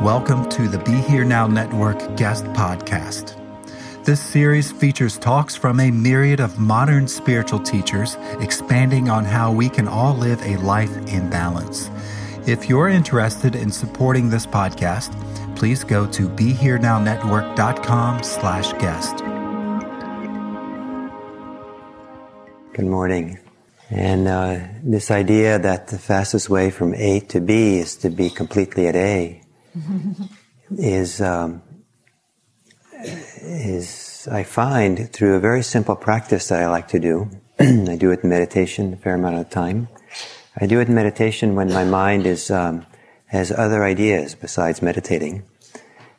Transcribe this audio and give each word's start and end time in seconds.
Welcome 0.00 0.48
to 0.48 0.66
the 0.66 0.78
Be 0.78 0.94
Here 0.94 1.26
Now 1.26 1.46
Network 1.46 2.16
guest 2.16 2.46
podcast. 2.54 3.36
This 4.02 4.18
series 4.18 4.72
features 4.72 5.18
talks 5.18 5.54
from 5.54 5.78
a 5.78 5.90
myriad 5.90 6.40
of 6.40 6.58
modern 6.58 7.06
spiritual 7.06 7.60
teachers 7.60 8.16
expanding 8.40 9.10
on 9.10 9.26
how 9.26 9.52
we 9.52 9.68
can 9.68 9.86
all 9.86 10.14
live 10.14 10.40
a 10.40 10.56
life 10.56 10.96
in 11.08 11.28
balance. 11.28 11.90
If 12.46 12.66
you're 12.66 12.88
interested 12.88 13.54
in 13.54 13.70
supporting 13.70 14.30
this 14.30 14.46
podcast, 14.46 15.14
please 15.54 15.84
go 15.84 16.06
to 16.12 16.30
BeHereNowNetwork.com 16.30 18.22
slash 18.22 18.72
guest. 18.80 19.18
Good 22.72 22.86
morning. 22.86 23.38
And 23.90 24.26
uh, 24.26 24.60
this 24.82 25.10
idea 25.10 25.58
that 25.58 25.88
the 25.88 25.98
fastest 25.98 26.48
way 26.48 26.70
from 26.70 26.94
A 26.94 27.20
to 27.20 27.38
B 27.38 27.76
is 27.76 27.96
to 27.96 28.08
be 28.08 28.30
completely 28.30 28.88
at 28.88 28.96
A 28.96 29.42
is 30.70 31.20
um, 31.20 31.62
is 33.02 34.28
I 34.30 34.42
find 34.42 35.12
through 35.12 35.34
a 35.36 35.40
very 35.40 35.62
simple 35.62 35.96
practice 35.96 36.48
that 36.48 36.62
I 36.62 36.68
like 36.68 36.88
to 36.88 36.98
do. 36.98 37.30
I 37.60 37.96
do 37.96 38.10
it 38.10 38.20
in 38.22 38.30
meditation 38.30 38.92
a 38.92 38.96
fair 38.96 39.14
amount 39.14 39.36
of 39.36 39.50
time. 39.50 39.88
I 40.60 40.66
do 40.66 40.80
it 40.80 40.88
in 40.88 40.94
meditation 40.94 41.54
when 41.54 41.72
my 41.72 41.84
mind 41.84 42.26
is 42.26 42.50
um, 42.50 42.86
has 43.26 43.52
other 43.52 43.84
ideas 43.84 44.34
besides 44.34 44.82
meditating 44.82 45.44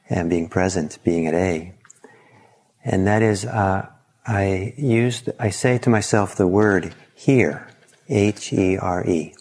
and 0.10 0.30
being 0.30 0.48
present, 0.50 0.98
being 1.04 1.28
at 1.28 1.34
A. 1.34 1.74
And 2.84 3.06
that 3.06 3.22
is, 3.22 3.46
uh, 3.46 3.88
I 4.26 4.74
used, 4.78 5.30
I 5.40 5.50
say 5.50 5.78
to 5.80 5.90
myself 5.90 6.36
the 6.36 6.48
word 6.48 6.96
here, 7.14 7.68
H 8.10 8.54
E 8.54 8.78
R 8.78 9.06
E, 9.08 9.36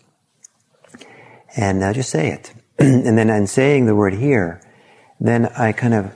and 1.56 1.84
I 1.84 1.92
just 1.92 2.11
say 2.11 2.31
it. 2.31 2.53
and 2.83 3.19
then 3.19 3.28
in 3.28 3.47
saying 3.47 3.84
the 3.84 3.95
word 3.95 4.14
here, 4.14 4.59
then 5.20 5.45
I 5.47 5.73
kind 5.73 5.92
of, 5.92 6.14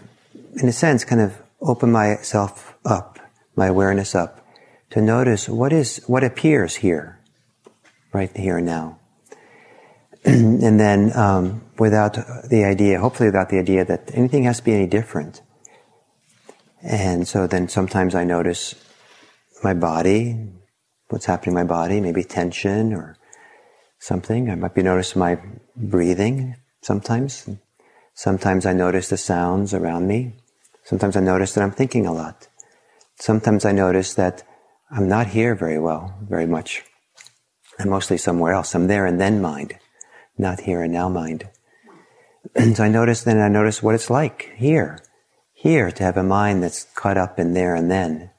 in 0.55 0.67
a 0.67 0.73
sense, 0.73 1.05
kind 1.05 1.21
of 1.21 1.37
open 1.61 1.93
myself 1.93 2.75
up, 2.87 3.19
my 3.55 3.67
awareness 3.67 4.15
up, 4.15 4.47
to 4.89 5.03
notice 5.03 5.47
what 5.47 5.75
is, 5.75 5.99
what 6.07 6.25
appears 6.25 6.77
here, 6.77 7.21
right 8.15 8.35
here 8.35 8.57
and 8.57 8.67
now. 8.67 8.99
and 10.25 10.81
then, 10.81 11.15
um, 11.15 11.61
without 11.79 12.15
the 12.49 12.65
idea, 12.65 12.99
hopefully 12.99 13.29
without 13.29 13.51
the 13.51 13.59
idea 13.59 13.85
that 13.85 14.11
anything 14.15 14.45
has 14.45 14.57
to 14.57 14.65
be 14.65 14.73
any 14.73 14.87
different. 14.87 15.43
And 16.83 17.29
so 17.29 17.47
then 17.47 17.69
sometimes 17.69 18.15
I 18.15 18.25
notice 18.25 18.75
my 19.63 19.75
body, 19.75 20.39
what's 21.09 21.27
happening 21.27 21.59
in 21.59 21.67
my 21.67 21.69
body, 21.69 22.01
maybe 22.01 22.25
tension 22.25 22.95
or 22.95 23.19
something. 24.05 24.51
I 24.51 24.55
might 24.55 24.75
be 24.75 24.83
noticing 24.83 25.21
my 25.21 25.39
breathing 25.75 26.57
sometimes. 26.83 27.49
Sometimes 28.15 28.67
I 28.67 28.73
notice 28.75 29.09
the 29.09 29.17
sounds 29.17 29.73
around 29.73 30.07
me. 30.07 30.35
Sometimes 30.85 31.17
I 31.17 31.21
notice 31.21 31.55
that 31.55 31.65
I'm 31.65 31.73
thinking 31.73 32.07
a 32.07 32.13
lot. 32.13 32.47
Sometimes 33.17 33.65
I 33.65 33.73
notice 33.73 34.15
that 34.15 34.43
I'm 34.91 35.09
not 35.09 35.29
here 35.29 35.55
very 35.55 35.79
well, 35.79 36.15
very 36.29 36.47
much. 36.47 36.85
I'm 37.79 37.89
mostly 37.89 38.19
somewhere 38.19 38.53
else. 38.53 38.75
I'm 38.75 38.89
there 38.89 39.07
and 39.07 39.19
then 39.19 39.41
mind, 39.41 39.79
not 40.37 40.61
here 40.61 40.83
and 40.83 40.93
now 40.93 41.09
mind. 41.09 41.49
so 42.75 42.85
I 42.85 42.89
notice 42.89 43.25
then 43.25 43.41
I 43.41 43.49
notice 43.49 43.83
what 43.83 43.95
it's 43.95 44.11
like 44.11 44.53
here, 44.57 44.99
here 45.55 45.91
to 45.91 46.03
have 46.03 46.19
a 46.19 46.23
mind 46.23 46.63
that's 46.63 46.85
caught 46.95 47.17
up 47.17 47.39
in 47.39 47.55
there 47.55 47.75
and 47.75 47.91
then. 47.91 48.31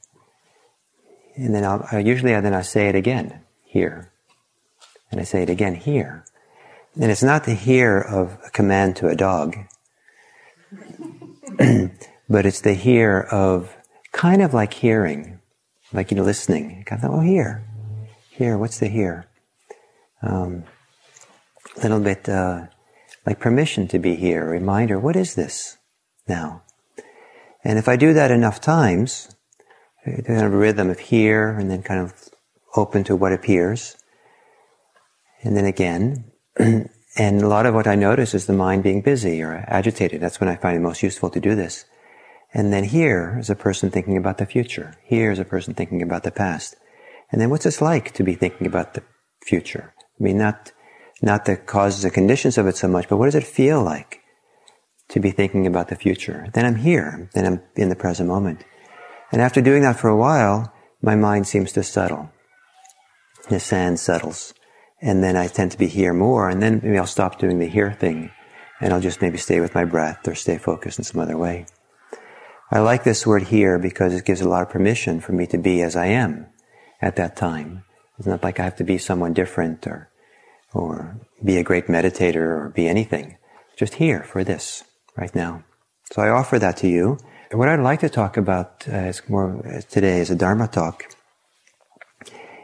And 1.36 1.54
then 1.56 1.66
I'll, 1.66 1.86
I 1.92 2.00
usually 2.00 2.32
then 2.40 2.54
I 2.54 2.62
say 2.62 2.88
it 2.88 2.96
again, 2.96 3.42
here. 3.64 4.12
And 5.12 5.22
I 5.22 5.24
say 5.24 5.44
it 5.44 5.50
again, 5.50 5.76
here. 5.76 6.26
And 7.00 7.12
it's 7.12 7.24
not 7.24 7.44
the 7.44 7.54
hear 7.54 8.00
of 8.00 8.38
a 8.46 8.50
command 8.50 8.96
to 8.98 9.08
a 9.08 9.16
dog, 9.16 9.58
but 12.30 12.46
it's 12.46 12.62
the 12.62 12.74
hear 12.74 13.20
of 13.20 13.76
kind 14.12 14.42
of 14.42 14.54
like 14.54 14.74
hearing, 14.74 15.40
like 15.92 16.12
you 16.12 16.18
know, 16.18 16.24
listening. 16.24 16.84
Kind 16.86 17.04
of, 17.04 17.12
oh, 17.12 17.20
here, 17.20 17.64
here. 18.30 18.58
What's 18.58 18.80
the 18.80 18.88
here? 18.88 19.28
Um, 20.22 20.64
a 21.78 21.82
little 21.82 22.00
bit 22.00 22.30
uh, 22.30 22.68
like 23.26 23.40
permission 23.40 23.88
to 23.90 24.00
be 24.00 24.16
here, 24.16 24.46
reminder. 24.50 24.98
What 24.98 25.16
is 25.16 25.36
this 25.36 25.78
now? 26.28 26.64
And 27.64 27.78
if 27.78 27.90
I 27.90 27.98
do 27.98 28.14
that 28.14 28.32
enough 28.32 28.62
times, 28.62 29.36
kind 30.06 30.46
of 30.46 30.54
a 30.54 30.58
rhythm 30.58 30.90
of 30.90 31.00
here 31.00 31.50
and 31.50 31.70
then 31.70 31.82
kind 31.82 32.00
of 32.00 32.14
open 32.76 33.04
to 33.06 33.16
what 33.16 33.34
appears, 33.34 33.98
and 35.42 35.56
then 35.56 35.66
again, 35.66 36.32
and 36.58 37.42
a 37.42 37.48
lot 37.48 37.66
of 37.66 37.74
what 37.74 37.88
I 37.88 37.96
notice 37.96 38.34
is 38.34 38.46
the 38.46 38.54
mind 38.54 38.84
being 38.84 39.02
busy 39.02 39.42
or 39.42 39.64
agitated. 39.68 40.22
That's 40.22 40.40
when 40.40 40.50
I 40.50 40.56
find 40.56 40.76
it 40.76 40.82
most 40.82 41.04
useful 41.04 41.30
to 41.30 41.40
do 41.40 41.56
this. 41.56 41.86
And 42.54 42.72
then 42.72 42.86
here 42.86 43.38
is 43.40 43.50
a 43.50 43.56
person 43.56 43.90
thinking 43.90 44.18
about 44.18 44.38
the 44.38 44.46
future. 44.46 44.96
Here 45.04 45.32
is 45.32 45.40
a 45.40 45.46
person 45.46 45.74
thinking 45.74 46.02
about 46.02 46.24
the 46.24 46.32
past. 46.32 46.76
And 47.32 47.42
then 47.42 47.50
what's 47.50 47.66
this 47.66 47.82
like 47.82 48.14
to 48.14 48.24
be 48.24 48.36
thinking 48.36 48.66
about 48.66 48.94
the 48.94 49.04
future? 49.46 49.94
I 50.20 50.24
mean, 50.24 50.38
not, 50.38 50.72
not 51.22 51.46
the 51.46 51.58
causes 51.58 52.06
and 52.06 52.14
conditions 52.14 52.58
of 52.58 52.68
it 52.68 52.78
so 52.78 52.88
much, 52.88 53.10
but 53.10 53.18
what 53.18 53.26
does 53.26 53.36
it 53.36 53.44
feel 53.44 53.84
like 53.84 54.22
to 55.10 55.20
be 55.20 55.32
thinking 55.32 55.68
about 55.68 55.90
the 55.90 55.96
future? 55.96 56.48
Then 56.54 56.66
I'm 56.66 56.78
here. 56.78 57.30
Then 57.34 57.46
I'm 57.46 57.62
in 57.76 57.90
the 57.90 57.96
present 57.96 58.30
moment. 58.30 58.64
And 59.32 59.42
after 59.42 59.62
doing 59.62 59.82
that 59.82 60.00
for 60.00 60.10
a 60.10 60.18
while, 60.18 60.74
my 61.02 61.16
mind 61.16 61.48
seems 61.48 61.74
to 61.74 61.84
settle. 61.84 62.32
The 63.50 63.60
sand 63.60 64.00
settles 64.00 64.54
and 65.02 65.24
then 65.24 65.36
I 65.36 65.48
tend 65.48 65.72
to 65.72 65.78
be 65.78 65.88
here 65.88 66.14
more, 66.14 66.50
and 66.50 66.62
then 66.62 66.82
maybe 66.84 66.98
I'll 66.98 67.06
stop 67.06 67.40
doing 67.40 67.60
the 67.60 67.68
here 67.68 67.94
thing, 67.94 68.32
and 68.82 68.94
I'll 68.94 69.02
just 69.02 69.22
maybe 69.22 69.38
stay 69.38 69.60
with 69.60 69.76
my 69.76 69.86
breath 69.86 70.28
or 70.28 70.36
stay 70.36 70.58
focused 70.58 71.00
in 71.00 71.06
some 71.06 71.22
other 71.22 71.38
way. 71.38 71.66
I 72.72 72.80
like 72.80 73.04
this 73.04 73.28
word 73.28 73.44
here 73.44 73.78
because 73.78 74.14
it 74.14 74.26
gives 74.26 74.42
a 74.42 74.50
lot 74.50 74.64
of 74.64 74.70
permission 74.70 75.22
for 75.22 75.34
me 75.34 75.46
to 75.48 75.58
be 75.58 75.82
as 75.82 75.96
I 75.96 76.08
am 76.08 76.48
at 77.02 77.16
that 77.18 77.36
time. 77.36 77.84
It's 78.18 78.28
not 78.28 78.44
like 78.44 78.60
I 78.60 78.64
have 78.64 78.78
to 78.78 78.84
be 78.84 78.98
someone 78.98 79.34
different 79.34 79.86
or, 79.86 80.10
or 80.74 81.20
be 81.44 81.58
a 81.58 81.64
great 81.64 81.88
meditator 81.88 82.38
or 82.38 82.72
be 82.76 82.88
anything. 82.88 83.38
Just 83.78 83.96
here 83.96 84.24
for 84.24 84.44
this 84.44 84.84
right 85.16 85.34
now. 85.36 85.64
So 86.12 86.22
I 86.22 86.30
offer 86.30 86.58
that 86.60 86.78
to 86.78 86.88
you. 86.88 87.18
What 87.52 87.70
I'd 87.70 87.80
like 87.80 88.00
to 88.00 88.10
talk 88.10 88.38
about 88.38 88.88
uh, 88.88 89.10
is 89.10 89.22
more 89.30 89.66
uh, 89.66 89.82
today 89.90 90.20
as 90.20 90.32
a 90.32 90.36
Dharma 90.36 90.68
talk 90.68 91.04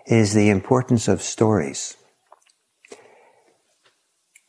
is 0.08 0.34
the 0.34 0.50
importance 0.50 1.08
of 1.08 1.22
stories. 1.22 1.96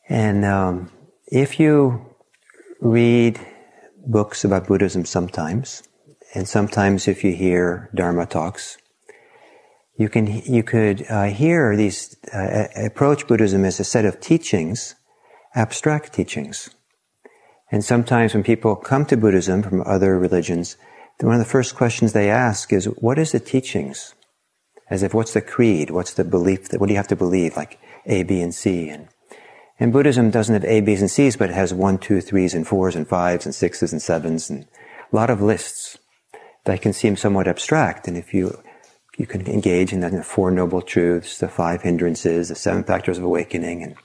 And 0.09 0.43
um, 0.43 0.91
if 1.27 1.59
you 1.59 2.05
read 2.81 3.39
books 4.05 4.43
about 4.43 4.67
Buddhism 4.67 5.05
sometimes, 5.05 5.83
and 6.33 6.47
sometimes 6.47 7.07
if 7.07 7.23
you 7.23 7.33
hear 7.33 7.89
Dharma 7.95 8.25
talks, 8.25 8.77
you 9.95 10.09
can 10.09 10.27
you 10.27 10.63
could 10.63 11.05
uh, 11.09 11.25
hear 11.25 11.75
these 11.75 12.17
uh, 12.33 12.67
approach 12.75 13.27
Buddhism 13.27 13.63
as 13.63 13.79
a 13.79 13.83
set 13.83 14.05
of 14.05 14.19
teachings, 14.19 14.95
abstract 15.55 16.13
teachings. 16.13 16.69
And 17.71 17.83
sometimes 17.83 18.33
when 18.33 18.43
people 18.43 18.75
come 18.75 19.05
to 19.05 19.17
Buddhism 19.17 19.63
from 19.63 19.81
other 19.85 20.19
religions, 20.19 20.77
one 21.19 21.35
of 21.35 21.39
the 21.39 21.45
first 21.45 21.75
questions 21.75 22.13
they 22.13 22.29
ask 22.29 22.73
is, 22.73 22.85
"What 22.85 23.19
is 23.19 23.31
the 23.31 23.39
teachings?" 23.39 24.15
As 24.89 25.03
if, 25.03 25.13
"What's 25.13 25.33
the 25.33 25.41
creed? 25.41 25.91
What's 25.91 26.13
the 26.13 26.23
belief? 26.23 26.69
That, 26.69 26.79
what 26.79 26.87
do 26.87 26.93
you 26.93 26.97
have 26.97 27.07
to 27.07 27.15
believe?" 27.15 27.55
Like 27.55 27.79
A, 28.05 28.23
B, 28.23 28.41
and 28.41 28.53
C, 28.53 28.89
and 28.89 29.07
and 29.79 29.91
Buddhism 29.91 30.29
doesn't 30.29 30.53
have 30.53 30.65
A, 30.65 30.81
B's, 30.81 31.01
and 31.01 31.09
C's, 31.09 31.35
but 31.35 31.49
it 31.49 31.55
has 31.55 31.73
one, 31.73 31.97
two, 31.97 32.21
threes, 32.21 32.53
and 32.53 32.67
fours, 32.67 32.95
and 32.95 33.07
fives, 33.07 33.45
and 33.45 33.55
sixes, 33.55 33.91
and 33.91 34.01
sevens, 34.01 34.49
and 34.49 34.67
a 35.11 35.15
lot 35.15 35.29
of 35.29 35.41
lists 35.41 35.97
that 36.65 36.81
can 36.81 36.93
seem 36.93 37.15
somewhat 37.15 37.47
abstract. 37.47 38.07
And 38.07 38.17
if 38.17 38.33
you 38.33 38.61
you 39.17 39.27
can 39.27 39.45
engage 39.47 39.93
in 39.93 39.99
the 39.99 40.23
four 40.23 40.49
noble 40.51 40.81
truths, 40.81 41.37
the 41.37 41.47
five 41.47 41.83
hindrances, 41.83 42.49
the 42.49 42.55
seven 42.55 42.83
factors 42.83 43.17
of 43.17 43.23
awakening, 43.23 43.83
and 43.83 43.95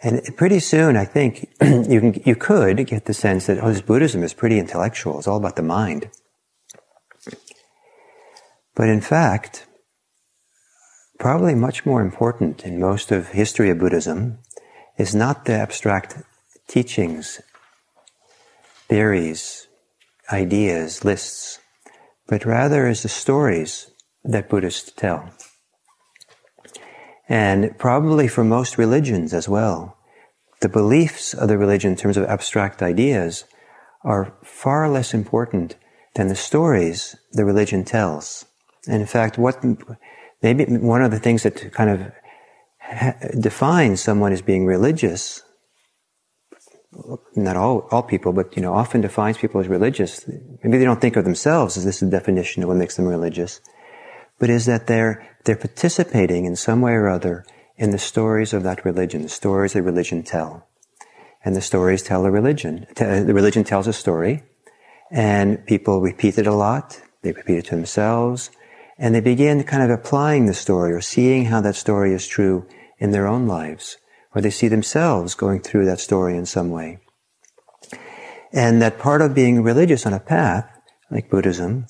and 0.00 0.36
pretty 0.36 0.60
soon, 0.60 0.96
I 0.96 1.04
think 1.04 1.48
you 1.62 2.00
can 2.00 2.22
you 2.24 2.36
could 2.36 2.86
get 2.86 3.06
the 3.06 3.14
sense 3.14 3.46
that 3.46 3.58
oh, 3.62 3.72
this 3.72 3.80
Buddhism 3.80 4.22
is 4.22 4.34
pretty 4.34 4.58
intellectual. 4.58 5.18
It's 5.18 5.26
all 5.26 5.38
about 5.38 5.56
the 5.56 5.62
mind. 5.62 6.10
But 8.74 8.88
in 8.88 9.00
fact, 9.00 9.66
probably 11.18 11.54
much 11.56 11.84
more 11.84 12.00
important 12.00 12.64
in 12.64 12.78
most 12.78 13.10
of 13.10 13.30
history 13.30 13.70
of 13.70 13.78
Buddhism 13.78 14.38
is 14.98 15.14
not 15.14 15.44
the 15.44 15.54
abstract 15.54 16.16
teachings, 16.66 17.40
theories, 18.88 19.68
ideas, 20.30 21.04
lists, 21.04 21.60
but 22.26 22.44
rather 22.44 22.86
is 22.88 23.02
the 23.02 23.08
stories 23.08 23.90
that 24.24 24.48
Buddhists 24.48 24.92
tell. 24.92 25.30
And 27.28 27.76
probably 27.78 28.26
for 28.28 28.44
most 28.44 28.76
religions 28.76 29.32
as 29.32 29.48
well, 29.48 29.96
the 30.60 30.68
beliefs 30.68 31.34
of 31.34 31.48
the 31.48 31.58
religion 31.58 31.92
in 31.92 31.96
terms 31.96 32.16
of 32.16 32.24
abstract 32.24 32.82
ideas 32.82 33.44
are 34.02 34.34
far 34.42 34.88
less 34.88 35.14
important 35.14 35.76
than 36.14 36.28
the 36.28 36.34
stories 36.34 37.16
the 37.32 37.44
religion 37.44 37.84
tells. 37.84 38.44
And 38.88 39.00
in 39.00 39.06
fact, 39.06 39.38
what 39.38 39.64
maybe 40.42 40.64
one 40.64 41.02
of 41.02 41.10
the 41.10 41.18
things 41.18 41.42
that 41.42 41.72
kind 41.72 41.90
of 41.90 42.12
defines 43.38 44.00
someone 44.00 44.32
as 44.32 44.42
being 44.42 44.66
religious 44.66 45.42
not 47.36 47.56
all, 47.56 47.86
all 47.90 48.02
people, 48.02 48.32
but, 48.32 48.56
you 48.56 48.62
know, 48.62 48.74
often 48.74 49.00
defines 49.00 49.38
people 49.38 49.60
as 49.60 49.68
religious. 49.68 50.26
Maybe 50.62 50.78
they 50.78 50.84
don't 50.84 51.00
think 51.00 51.16
of 51.16 51.24
themselves 51.24 51.76
as 51.76 51.84
this 51.84 52.02
is 52.02 52.10
the 52.10 52.16
definition 52.16 52.62
of 52.62 52.68
what 52.68 52.78
makes 52.78 52.96
them 52.96 53.06
religious, 53.06 53.60
but 54.38 54.50
is 54.50 54.66
that 54.66 54.86
they're, 54.86 55.26
they're 55.44 55.56
participating 55.56 56.44
in 56.44 56.56
some 56.56 56.80
way 56.80 56.92
or 56.92 57.08
other 57.08 57.44
in 57.76 57.90
the 57.90 57.98
stories 57.98 58.52
of 58.52 58.62
that 58.64 58.84
religion, 58.84 59.22
the 59.22 59.28
stories 59.28 59.74
that 59.74 59.82
religion 59.82 60.22
tell. 60.22 60.66
And 61.44 61.54
the 61.54 61.60
stories 61.60 62.02
tell 62.02 62.26
a 62.26 62.30
religion. 62.30 62.86
The 62.96 63.32
religion 63.32 63.64
tells 63.64 63.86
a 63.86 63.92
story, 63.92 64.42
and 65.10 65.64
people 65.66 66.00
repeat 66.00 66.36
it 66.36 66.46
a 66.46 66.54
lot. 66.54 67.00
They 67.22 67.32
repeat 67.32 67.58
it 67.58 67.64
to 67.66 67.76
themselves, 67.76 68.50
and 68.98 69.14
they 69.14 69.20
begin 69.20 69.62
kind 69.64 69.82
of 69.82 69.90
applying 69.90 70.46
the 70.46 70.54
story 70.54 70.92
or 70.92 71.00
seeing 71.00 71.46
how 71.46 71.60
that 71.60 71.76
story 71.76 72.12
is 72.12 72.26
true 72.26 72.66
in 72.98 73.12
their 73.12 73.26
own 73.26 73.46
lives 73.46 73.96
or 74.34 74.40
they 74.40 74.50
see 74.50 74.68
themselves 74.68 75.34
going 75.34 75.60
through 75.60 75.84
that 75.86 76.00
story 76.00 76.36
in 76.36 76.46
some 76.46 76.70
way. 76.70 76.98
And 78.52 78.80
that 78.80 78.98
part 78.98 79.22
of 79.22 79.34
being 79.34 79.62
religious 79.62 80.06
on 80.06 80.12
a 80.12 80.20
path, 80.20 80.70
like 81.10 81.30
Buddhism, 81.30 81.86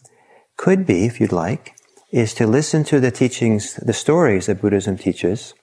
could 0.56 0.86
be, 0.86 1.04
if 1.04 1.20
you'd 1.20 1.32
like, 1.32 1.74
is 2.10 2.34
to 2.34 2.46
listen 2.46 2.84
to 2.84 3.00
the 3.00 3.10
teachings, 3.10 3.74
the 3.74 3.92
stories 3.92 4.46
that 4.46 4.60
Buddhism 4.60 4.96
teaches, 4.96 5.54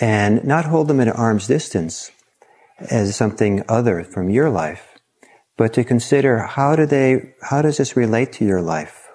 and 0.00 0.44
not 0.44 0.66
hold 0.66 0.88
them 0.88 1.00
at 1.00 1.08
arm's 1.08 1.46
distance 1.46 2.10
as 2.90 3.16
something 3.16 3.64
other 3.68 4.04
from 4.04 4.30
your 4.30 4.50
life, 4.50 4.98
but 5.56 5.72
to 5.74 5.84
consider 5.84 6.38
how 6.38 6.76
do 6.76 6.86
they, 6.86 7.34
how 7.42 7.62
does 7.62 7.78
this 7.78 7.96
relate 7.96 8.32
to 8.34 8.44
your 8.44 8.62
life? 8.62 9.05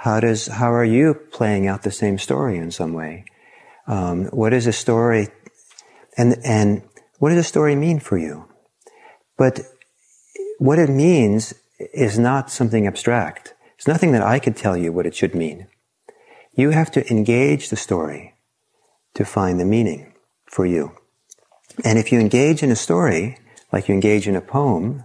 How 0.00 0.18
does, 0.18 0.46
how 0.46 0.72
are 0.72 0.84
you 0.84 1.12
playing 1.12 1.66
out 1.66 1.82
the 1.82 1.90
same 1.90 2.16
story 2.16 2.56
in 2.56 2.70
some 2.70 2.94
way? 2.94 3.26
Um, 3.86 4.28
what 4.28 4.54
is 4.54 4.66
a 4.66 4.72
story 4.72 5.28
and, 6.16 6.38
and 6.42 6.82
what 7.18 7.28
does 7.28 7.38
a 7.38 7.44
story 7.44 7.76
mean 7.76 8.00
for 8.00 8.16
you? 8.16 8.48
But 9.36 9.60
what 10.58 10.78
it 10.78 10.88
means 10.88 11.52
is 11.92 12.18
not 12.18 12.50
something 12.50 12.86
abstract. 12.86 13.52
It's 13.76 13.86
nothing 13.86 14.12
that 14.12 14.22
I 14.22 14.38
could 14.38 14.56
tell 14.56 14.74
you 14.74 14.90
what 14.90 15.04
it 15.04 15.14
should 15.14 15.34
mean. 15.34 15.66
You 16.54 16.70
have 16.70 16.90
to 16.92 17.06
engage 17.10 17.68
the 17.68 17.76
story 17.76 18.36
to 19.12 19.26
find 19.26 19.60
the 19.60 19.66
meaning 19.66 20.14
for 20.46 20.64
you. 20.64 20.92
And 21.84 21.98
if 21.98 22.10
you 22.10 22.20
engage 22.20 22.62
in 22.62 22.70
a 22.70 22.76
story, 22.76 23.36
like 23.70 23.86
you 23.86 23.94
engage 23.94 24.26
in 24.26 24.34
a 24.34 24.40
poem, 24.40 25.04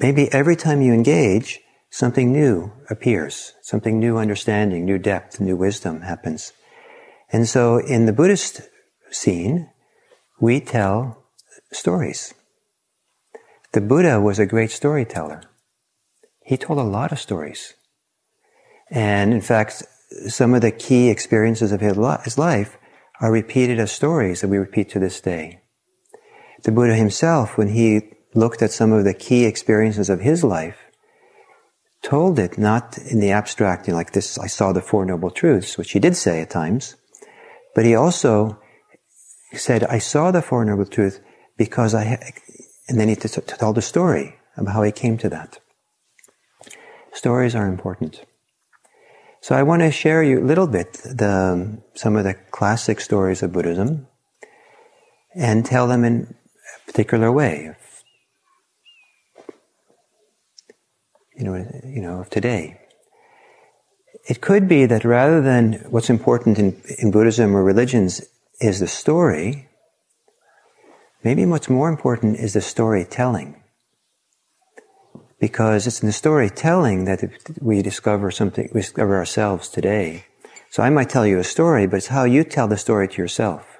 maybe 0.00 0.32
every 0.32 0.56
time 0.56 0.80
you 0.80 0.94
engage, 0.94 1.60
something 1.90 2.32
new 2.32 2.72
appears, 2.90 3.54
something 3.62 3.98
new 3.98 4.18
understanding, 4.18 4.84
new 4.84 4.98
depth, 4.98 5.40
new 5.40 5.56
wisdom 5.56 6.02
happens. 6.02 6.52
And 7.30 7.48
so 7.48 7.78
in 7.78 8.06
the 8.06 8.12
Buddhist 8.12 8.62
scene, 9.10 9.70
we 10.40 10.60
tell 10.60 11.24
stories. 11.72 12.34
The 13.72 13.80
Buddha 13.80 14.20
was 14.20 14.38
a 14.38 14.46
great 14.46 14.70
storyteller. 14.70 15.42
He 16.42 16.56
told 16.56 16.78
a 16.78 16.82
lot 16.82 17.12
of 17.12 17.20
stories. 17.20 17.74
And 18.90 19.34
in 19.34 19.42
fact, 19.42 19.82
some 20.28 20.54
of 20.54 20.62
the 20.62 20.70
key 20.70 21.10
experiences 21.10 21.72
of 21.72 21.80
his 21.80 22.38
life 22.38 22.78
are 23.20 23.32
repeated 23.32 23.78
as 23.78 23.92
stories 23.92 24.40
that 24.40 24.48
we 24.48 24.56
repeat 24.56 24.88
to 24.90 24.98
this 24.98 25.20
day. 25.20 25.60
The 26.62 26.72
Buddha 26.72 26.94
himself, 26.94 27.58
when 27.58 27.68
he 27.68 28.14
looked 28.34 28.62
at 28.62 28.72
some 28.72 28.92
of 28.92 29.04
the 29.04 29.14
key 29.14 29.44
experiences 29.44 30.08
of 30.08 30.20
his 30.20 30.42
life, 30.42 30.87
told 32.02 32.38
it 32.38 32.58
not 32.58 32.98
in 32.98 33.20
the 33.20 33.30
abstract, 33.30 33.86
you 33.86 33.92
know, 33.92 33.98
like 33.98 34.12
this, 34.12 34.38
I 34.38 34.46
saw 34.46 34.72
the 34.72 34.80
Four 34.80 35.04
Noble 35.04 35.30
Truths, 35.30 35.76
which 35.76 35.92
he 35.92 35.98
did 35.98 36.16
say 36.16 36.40
at 36.40 36.50
times, 36.50 36.96
but 37.74 37.84
he 37.84 37.94
also 37.94 38.58
said, 39.52 39.84
I 39.84 39.98
saw 39.98 40.30
the 40.30 40.42
Four 40.42 40.64
Noble 40.64 40.86
Truths 40.86 41.20
because 41.56 41.94
I, 41.94 42.20
and 42.88 42.98
then 42.98 43.08
he 43.08 43.16
t- 43.16 43.28
told 43.28 43.76
the 43.76 43.82
story 43.82 44.36
about 44.56 44.74
how 44.74 44.82
he 44.82 44.92
came 44.92 45.18
to 45.18 45.28
that. 45.28 45.58
Stories 47.12 47.54
are 47.54 47.66
important. 47.66 48.24
So 49.40 49.54
I 49.54 49.62
want 49.62 49.82
to 49.82 49.90
share 49.90 50.22
you 50.22 50.40
a 50.40 50.44
little 50.44 50.66
bit 50.66 50.92
the, 51.04 51.80
some 51.94 52.16
of 52.16 52.24
the 52.24 52.34
classic 52.50 53.00
stories 53.00 53.42
of 53.42 53.52
Buddhism 53.52 54.06
and 55.34 55.64
tell 55.64 55.86
them 55.86 56.04
in 56.04 56.34
a 56.76 56.86
particular 56.86 57.30
way. 57.30 57.74
You 61.38 61.44
know, 61.44 61.54
you 61.84 62.02
know, 62.02 62.20
of 62.20 62.30
today. 62.30 62.80
It 64.28 64.40
could 64.40 64.68
be 64.68 64.86
that 64.86 65.04
rather 65.04 65.40
than 65.40 65.84
what's 65.88 66.10
important 66.10 66.58
in, 66.58 66.82
in 66.98 67.10
Buddhism 67.10 67.56
or 67.56 67.62
religions 67.62 68.22
is 68.60 68.80
the 68.80 68.88
story. 68.88 69.68
Maybe 71.22 71.46
what's 71.46 71.70
more 71.70 71.88
important 71.88 72.38
is 72.38 72.52
the 72.52 72.60
storytelling. 72.60 73.62
Because 75.40 75.86
it's 75.86 76.02
in 76.02 76.08
the 76.08 76.12
storytelling 76.12 77.04
that 77.04 77.22
we 77.60 77.80
discover 77.80 78.30
something, 78.30 78.68
we 78.74 78.80
discover 78.80 79.16
ourselves 79.16 79.68
today. 79.68 80.24
So 80.70 80.82
I 80.82 80.90
might 80.90 81.08
tell 81.08 81.26
you 81.26 81.38
a 81.38 81.44
story, 81.44 81.86
but 81.86 81.96
it's 81.96 82.08
how 82.08 82.24
you 82.24 82.42
tell 82.44 82.68
the 82.68 82.76
story 82.76 83.08
to 83.08 83.22
yourself 83.22 83.78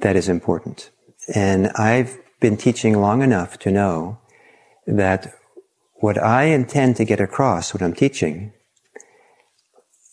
that 0.00 0.16
is 0.16 0.28
important. 0.28 0.90
And 1.34 1.68
I've 1.68 2.18
been 2.40 2.56
teaching 2.56 3.00
long 3.00 3.22
enough 3.22 3.58
to 3.60 3.70
know 3.70 4.18
that 4.86 5.34
what 6.00 6.18
I 6.18 6.44
intend 6.44 6.96
to 6.96 7.04
get 7.04 7.20
across, 7.20 7.72
what 7.72 7.82
I'm 7.82 7.94
teaching, 7.94 8.52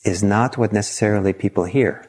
is 0.03 0.21
not 0.21 0.57
what 0.57 0.73
necessarily 0.73 1.33
people 1.33 1.63
hear. 1.63 2.05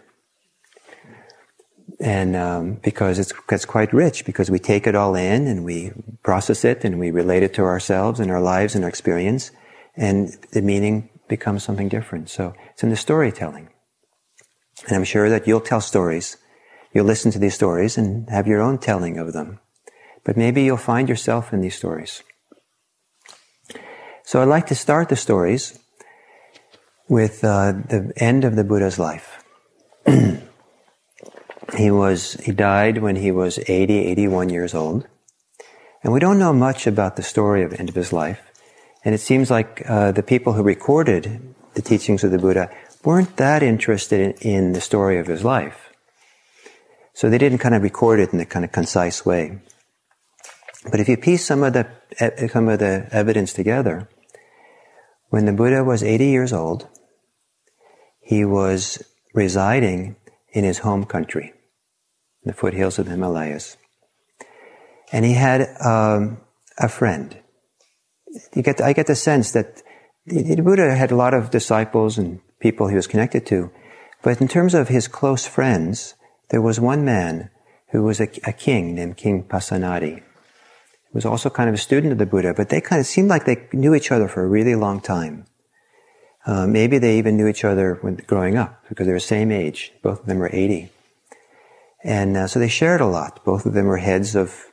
And 2.01 2.37
um, 2.37 2.75
because 2.75 3.19
it's, 3.19 3.33
it's 3.51 3.65
quite 3.65 3.93
rich 3.93 4.25
because 4.25 4.51
we 4.51 4.59
take 4.59 4.87
it 4.87 4.95
all 4.95 5.15
in 5.15 5.47
and 5.47 5.65
we 5.65 5.93
process 6.23 6.65
it 6.65 6.85
and 6.85 6.99
we 6.99 7.11
relate 7.11 7.43
it 7.43 7.55
to 7.55 7.63
ourselves 7.63 8.21
and 8.21 8.31
our 8.31 8.41
lives 8.41 8.75
and 8.75 8.85
our 8.85 8.89
experience 8.89 9.51
and 9.97 10.29
the 10.53 10.63
meaning 10.63 11.11
becomes 11.29 11.65
something 11.65 11.89
different. 11.89 12.29
So 12.29 12.55
it's 12.71 12.85
in 12.85 12.91
the 12.91 12.97
storytelling. 12.97 13.69
And 14.87 14.97
i'm 14.97 15.05
sure 15.05 15.29
that 15.29 15.49
you'll 15.49 15.61
tell 15.61 15.81
stories. 15.81 16.37
You'll 16.93 17.05
listen 17.05 17.33
to 17.33 17.39
these 17.39 17.55
stories 17.55 17.99
and 17.99 18.31
have 18.31 18.47
your 18.47 18.61
own 18.61 18.79
telling 18.79 19.19
of 19.19 19.33
them. 19.33 19.59
But 20.25 20.37
maybe 20.37 20.62
you'll 20.62 20.76
find 20.76 21.09
yourself 21.09 21.52
in 21.52 21.62
these 21.62 21.75
stories 21.75 22.23
so 24.28 24.40
i'd 24.42 24.54
like 24.56 24.68
to 24.68 24.75
start 24.75 25.08
the 25.08 25.20
stories 25.26 25.64
with 27.08 27.42
uh, 27.44 27.73
the 27.92 28.12
end 28.16 28.44
of 28.44 28.56
the 28.56 28.64
buddha's 28.64 28.99
life 28.99 29.28
He 31.76 31.90
was, 31.90 32.35
he 32.35 32.52
died 32.52 32.99
when 32.99 33.16
he 33.16 33.30
was 33.30 33.58
80, 33.68 33.94
81 33.94 34.49
years 34.49 34.75
old. 34.75 35.06
And 36.02 36.12
we 36.12 36.20
don't 36.20 36.38
know 36.38 36.52
much 36.52 36.87
about 36.87 37.16
the 37.16 37.23
story 37.23 37.62
of 37.62 37.70
the 37.70 37.78
end 37.78 37.88
of 37.88 37.94
his 37.94 38.12
life. 38.12 38.40
And 39.04 39.14
it 39.14 39.20
seems 39.20 39.50
like 39.50 39.82
uh, 39.87 40.12
the 40.12 40.23
people 40.23 40.54
who 40.54 40.62
recorded 40.62 41.54
the 41.75 41.82
teachings 41.82 42.25
of 42.25 42.30
the 42.30 42.38
Buddha 42.38 42.70
weren't 43.04 43.37
that 43.37 43.62
interested 43.62 44.37
in, 44.40 44.50
in, 44.50 44.73
the 44.73 44.80
story 44.80 45.18
of 45.18 45.26
his 45.26 45.44
life. 45.44 45.92
So 47.14 47.28
they 47.28 47.38
didn't 47.38 47.58
kind 47.58 47.75
of 47.75 47.82
record 47.82 48.20
it 48.20 48.32
in 48.32 48.40
a 48.40 48.47
kind 48.47 48.64
of 48.64 48.73
concise 48.73 49.26
way. 49.26 49.58
But 50.90 51.00
if 51.00 51.08
you 51.08 51.16
piece 51.16 51.44
some 51.44 51.62
of 51.62 51.75
the, 51.75 51.87
some 52.50 52.68
of 52.68 52.78
the 52.78 53.08
evidence 53.12 53.52
together, 53.52 54.08
when 55.30 55.44
the 55.44 55.52
Buddha 55.52 55.85
was 55.85 56.02
80 56.02 56.26
years 56.26 56.52
old, 56.52 56.88
he 58.20 58.44
was 58.44 59.02
residing 59.35 60.16
in 60.52 60.64
his 60.64 60.78
home 60.78 61.04
country 61.04 61.52
the 62.44 62.52
foothills 62.52 62.99
of 62.99 63.06
the 63.06 63.12
Himalayas. 63.12 63.76
And 65.12 65.25
he 65.25 65.35
had 65.35 65.68
um, 65.85 66.38
a 66.78 66.88
friend. 66.88 67.37
You 68.54 68.62
get, 68.62 68.80
I 68.80 68.92
get 68.92 69.06
the 69.06 69.14
sense 69.14 69.52
that 69.52 69.82
the, 70.26 70.54
the 70.54 70.62
Buddha 70.62 70.94
had 70.94 71.11
a 71.11 71.16
lot 71.16 71.35
of 71.35 71.50
disciples 71.50 72.18
and 72.18 72.40
people 72.61 72.88
he 72.88 72.97
was 72.97 73.06
connected 73.06 73.47
to, 73.47 73.70
but 74.23 74.40
in 74.40 74.49
terms 74.49 74.75
of 74.75 74.88
his 74.88 75.08
close 75.08 75.47
friends, 75.47 76.14
there 76.50 76.62
was 76.62 76.80
one 76.80 77.04
man 77.04 77.50
who 77.90 78.02
was 78.02 78.20
a, 78.20 78.28
a 78.44 78.52
king 78.52 78.94
named 78.94 79.16
King 79.16 79.44
Pasenadi. 79.44 80.23
Was 81.12 81.25
also 81.25 81.49
kind 81.49 81.69
of 81.69 81.75
a 81.75 81.79
student 81.79 82.12
of 82.12 82.19
the 82.19 82.27
Buddha, 82.27 82.53
but 82.55 82.69
they 82.69 82.81
kind 82.81 83.00
of 83.00 83.07
seemed 83.07 83.29
like 83.29 83.47
they 83.47 83.67
knew 83.73 83.95
each 83.95 84.12
other 84.12 84.29
for 84.29 84.45
a 84.45 84.49
really 84.49 84.75
long 84.75 85.00
time. 85.00 85.47
Uh, 86.47 86.67
maybe 86.67 86.99
they 86.99 87.19
even 87.19 87.37
knew 87.37 87.47
each 87.47 87.65
other 87.65 87.99
when 88.03 88.17
growing 88.27 88.57
up 88.57 88.85
because 88.88 89.07
they 89.07 89.12
were 89.12 89.19
the 89.19 89.25
same 89.25 89.50
age. 89.50 89.93
Both 90.03 90.21
of 90.21 90.27
them 90.27 90.38
were 90.38 90.50
80. 90.53 90.91
And 92.05 92.37
uh, 92.37 92.47
so 92.47 92.59
they 92.59 92.69
shared 92.69 93.00
a 93.00 93.07
lot. 93.07 93.45
Both 93.45 93.67
of 93.67 93.75
them 93.75 93.87
were 93.87 93.97
heads 93.97 94.35
of, 94.35 94.65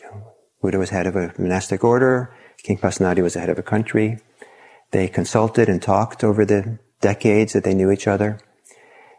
you 0.00 0.06
know, 0.08 0.32
Buddha 0.60 0.78
was 0.78 0.90
head 0.90 1.06
of 1.06 1.16
a 1.16 1.32
monastic 1.38 1.82
order, 1.82 2.34
King 2.62 2.78
Pasenadi 2.78 3.22
was 3.22 3.34
the 3.34 3.40
head 3.40 3.48
of 3.48 3.58
a 3.58 3.62
country. 3.62 4.18
They 4.90 5.08
consulted 5.08 5.68
and 5.68 5.80
talked 5.80 6.22
over 6.22 6.44
the 6.44 6.78
decades 7.00 7.52
that 7.52 7.64
they 7.64 7.74
knew 7.74 7.90
each 7.90 8.06
other. 8.06 8.40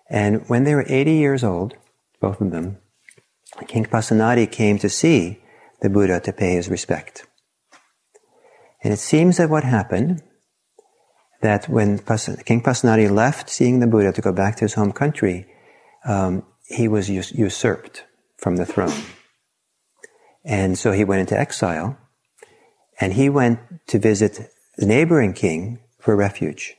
And 0.10 0.48
when 0.50 0.63
they 0.63 0.75
were 0.75 0.86
80 0.88 1.13
years 1.13 1.44
old, 1.44 1.75
both 2.20 2.42
of 2.42 2.51
them, 2.51 2.78
King 3.68 3.86
Pasenadi 3.86 4.50
came 4.51 4.78
to 4.80 4.90
see 4.90 5.40
the 5.82 5.90
Buddha 5.90 6.20
to 6.22 6.34
pay 6.34 6.54
his 6.54 6.70
respect. 6.70 7.26
And 8.84 8.94
it 8.94 9.00
seems 9.00 9.38
that 9.38 9.50
what 9.50 9.64
happened, 9.64 10.24
that 11.42 11.68
when 11.70 12.00
King 12.00 12.62
Pasenadi 12.62 13.10
left 13.10 13.50
seeing 13.50 13.80
the 13.80 13.88
Buddha 13.88 14.12
to 14.12 14.22
go 14.22 14.32
back 14.32 14.56
to 14.58 14.66
his 14.66 14.76
home 14.76 14.92
country, 14.92 15.48
um, 16.06 16.44
he 16.68 16.88
was 16.88 17.10
usurped 17.10 18.06
from 18.38 18.56
the 18.56 18.66
throne. 18.66 19.02
And 20.44 20.78
so 20.78 20.92
he 20.92 21.04
went 21.04 21.22
into 21.22 21.40
exile 21.40 21.98
and 23.00 23.14
he 23.14 23.30
went 23.30 23.60
to 23.88 24.00
visit 24.00 24.50
the 24.78 24.86
neighboring 24.86 25.34
king 25.34 25.80
for 26.00 26.16
refuge. 26.16 26.76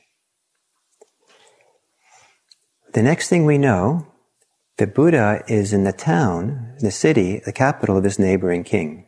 The 2.93 3.03
next 3.03 3.29
thing 3.29 3.45
we 3.45 3.57
know, 3.57 4.07
the 4.83 4.87
Buddha 4.87 5.41
is 5.47 5.71
in 5.71 5.85
the 5.85 5.93
town, 5.93 6.75
the 6.81 6.91
city, 6.91 7.39
the 7.45 7.53
capital 7.53 7.95
of 7.95 8.03
his 8.03 8.19
neighboring 8.19 8.65
king. 8.65 9.07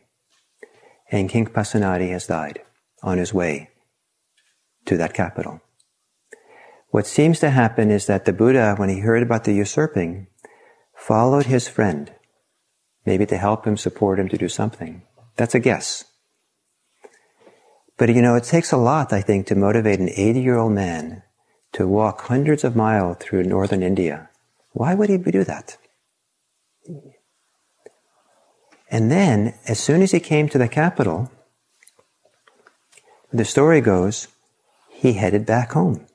And 1.12 1.28
King 1.28 1.44
Pasenadi 1.44 2.08
has 2.12 2.26
died 2.26 2.62
on 3.02 3.18
his 3.18 3.34
way 3.34 3.68
to 4.86 4.96
that 4.96 5.12
capital. 5.12 5.60
What 6.88 7.06
seems 7.06 7.40
to 7.40 7.50
happen 7.50 7.90
is 7.90 8.06
that 8.06 8.24
the 8.24 8.32
Buddha, 8.32 8.74
when 8.78 8.88
he 8.88 9.00
heard 9.00 9.22
about 9.22 9.44
the 9.44 9.52
usurping, 9.52 10.28
followed 10.94 11.44
his 11.44 11.68
friend, 11.68 12.10
maybe 13.04 13.26
to 13.26 13.36
help 13.36 13.66
him, 13.66 13.76
support 13.76 14.18
him 14.18 14.30
to 14.30 14.38
do 14.38 14.48
something. 14.48 15.02
That's 15.36 15.54
a 15.54 15.60
guess. 15.60 16.04
But 17.98 18.08
you 18.08 18.22
know, 18.22 18.34
it 18.34 18.44
takes 18.44 18.72
a 18.72 18.78
lot, 18.78 19.12
I 19.12 19.20
think, 19.20 19.46
to 19.48 19.54
motivate 19.54 20.00
an 20.00 20.08
80 20.08 20.40
year 20.40 20.56
old 20.56 20.72
man 20.72 21.22
to 21.72 21.86
walk 21.86 22.22
hundreds 22.22 22.64
of 22.64 22.74
miles 22.74 23.18
through 23.20 23.42
northern 23.42 23.82
India. 23.82 24.30
Why 24.76 24.92
would 24.92 25.08
he 25.08 25.16
do 25.16 25.42
that? 25.42 25.78
And 28.90 29.10
then, 29.10 29.54
as 29.66 29.80
soon 29.80 30.02
as 30.02 30.10
he 30.10 30.20
came 30.20 30.50
to 30.50 30.58
the 30.58 30.68
capital, 30.68 31.30
the 33.32 33.46
story 33.46 33.80
goes, 33.80 34.28
he 34.90 35.14
headed 35.14 35.46
back 35.46 35.72
home. 35.72 36.06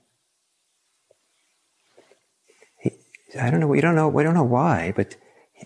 He, 2.80 2.92
I 3.40 3.50
don't 3.50 3.62
know, 3.62 3.68
we 3.68 3.82
don't 3.82 3.96
know, 3.96 4.08
we 4.08 4.22
don't 4.22 4.36
know 4.36 4.44
why, 4.44 4.94
but 4.96 5.16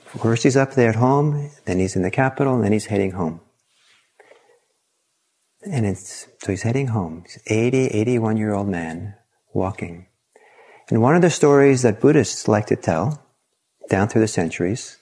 first 0.05 0.43
he's 0.43 0.55
up 0.55 0.75
there 0.75 0.89
at 0.89 0.95
home, 0.95 1.51
then 1.65 1.79
he's 1.79 1.97
in 1.97 2.01
the 2.01 2.09
capital, 2.09 2.55
and 2.55 2.63
then 2.63 2.71
he's 2.71 2.85
heading 2.85 3.11
home. 3.11 3.41
And 5.69 5.85
it's, 5.85 6.29
so 6.39 6.53
he's 6.53 6.61
heading 6.61 6.87
home. 6.87 7.23
He's 7.25 7.39
80, 7.45 7.87
81 7.87 8.37
year 8.37 8.53
old 8.53 8.69
man 8.69 9.15
walking. 9.53 10.07
And 10.89 11.01
one 11.01 11.15
of 11.15 11.21
the 11.21 11.29
stories 11.29 11.81
that 11.81 11.99
Buddhists 11.99 12.47
like 12.47 12.67
to 12.67 12.75
tell 12.75 13.23
down 13.89 14.07
through 14.07 14.21
the 14.21 14.27
centuries, 14.27 14.97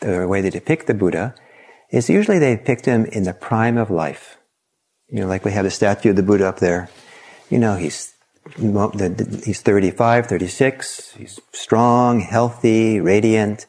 the 0.00 0.26
way 0.26 0.40
they 0.40 0.50
depict 0.50 0.86
the 0.86 0.94
Buddha, 0.94 1.34
is 1.90 2.10
usually 2.10 2.38
they 2.38 2.56
depict 2.56 2.86
him 2.86 3.04
in 3.06 3.22
the 3.22 3.32
prime 3.32 3.78
of 3.78 3.90
life. 3.90 4.36
You 5.08 5.20
know, 5.20 5.26
like 5.26 5.44
we 5.44 5.52
have 5.52 5.64
the 5.64 5.70
statue 5.70 6.10
of 6.10 6.16
the 6.16 6.22
Buddha 6.22 6.46
up 6.46 6.58
there. 6.58 6.90
You 7.50 7.58
know, 7.58 7.76
he's, 7.76 8.14
he's 8.56 9.62
35, 9.62 10.26
36, 10.26 11.12
he's 11.12 11.40
strong, 11.52 12.20
healthy, 12.20 13.00
radiant, 13.00 13.66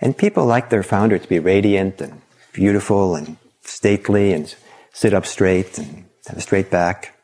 and 0.00 0.16
people 0.16 0.46
like 0.46 0.70
their 0.70 0.82
founder 0.82 1.18
to 1.18 1.28
be 1.28 1.38
radiant 1.38 2.00
and 2.00 2.22
beautiful 2.52 3.14
and 3.14 3.36
stately 3.62 4.32
and 4.32 4.54
sit 4.92 5.14
up 5.14 5.26
straight 5.26 5.78
and 5.78 6.06
have 6.26 6.38
a 6.38 6.40
straight 6.40 6.70
back 6.70 7.14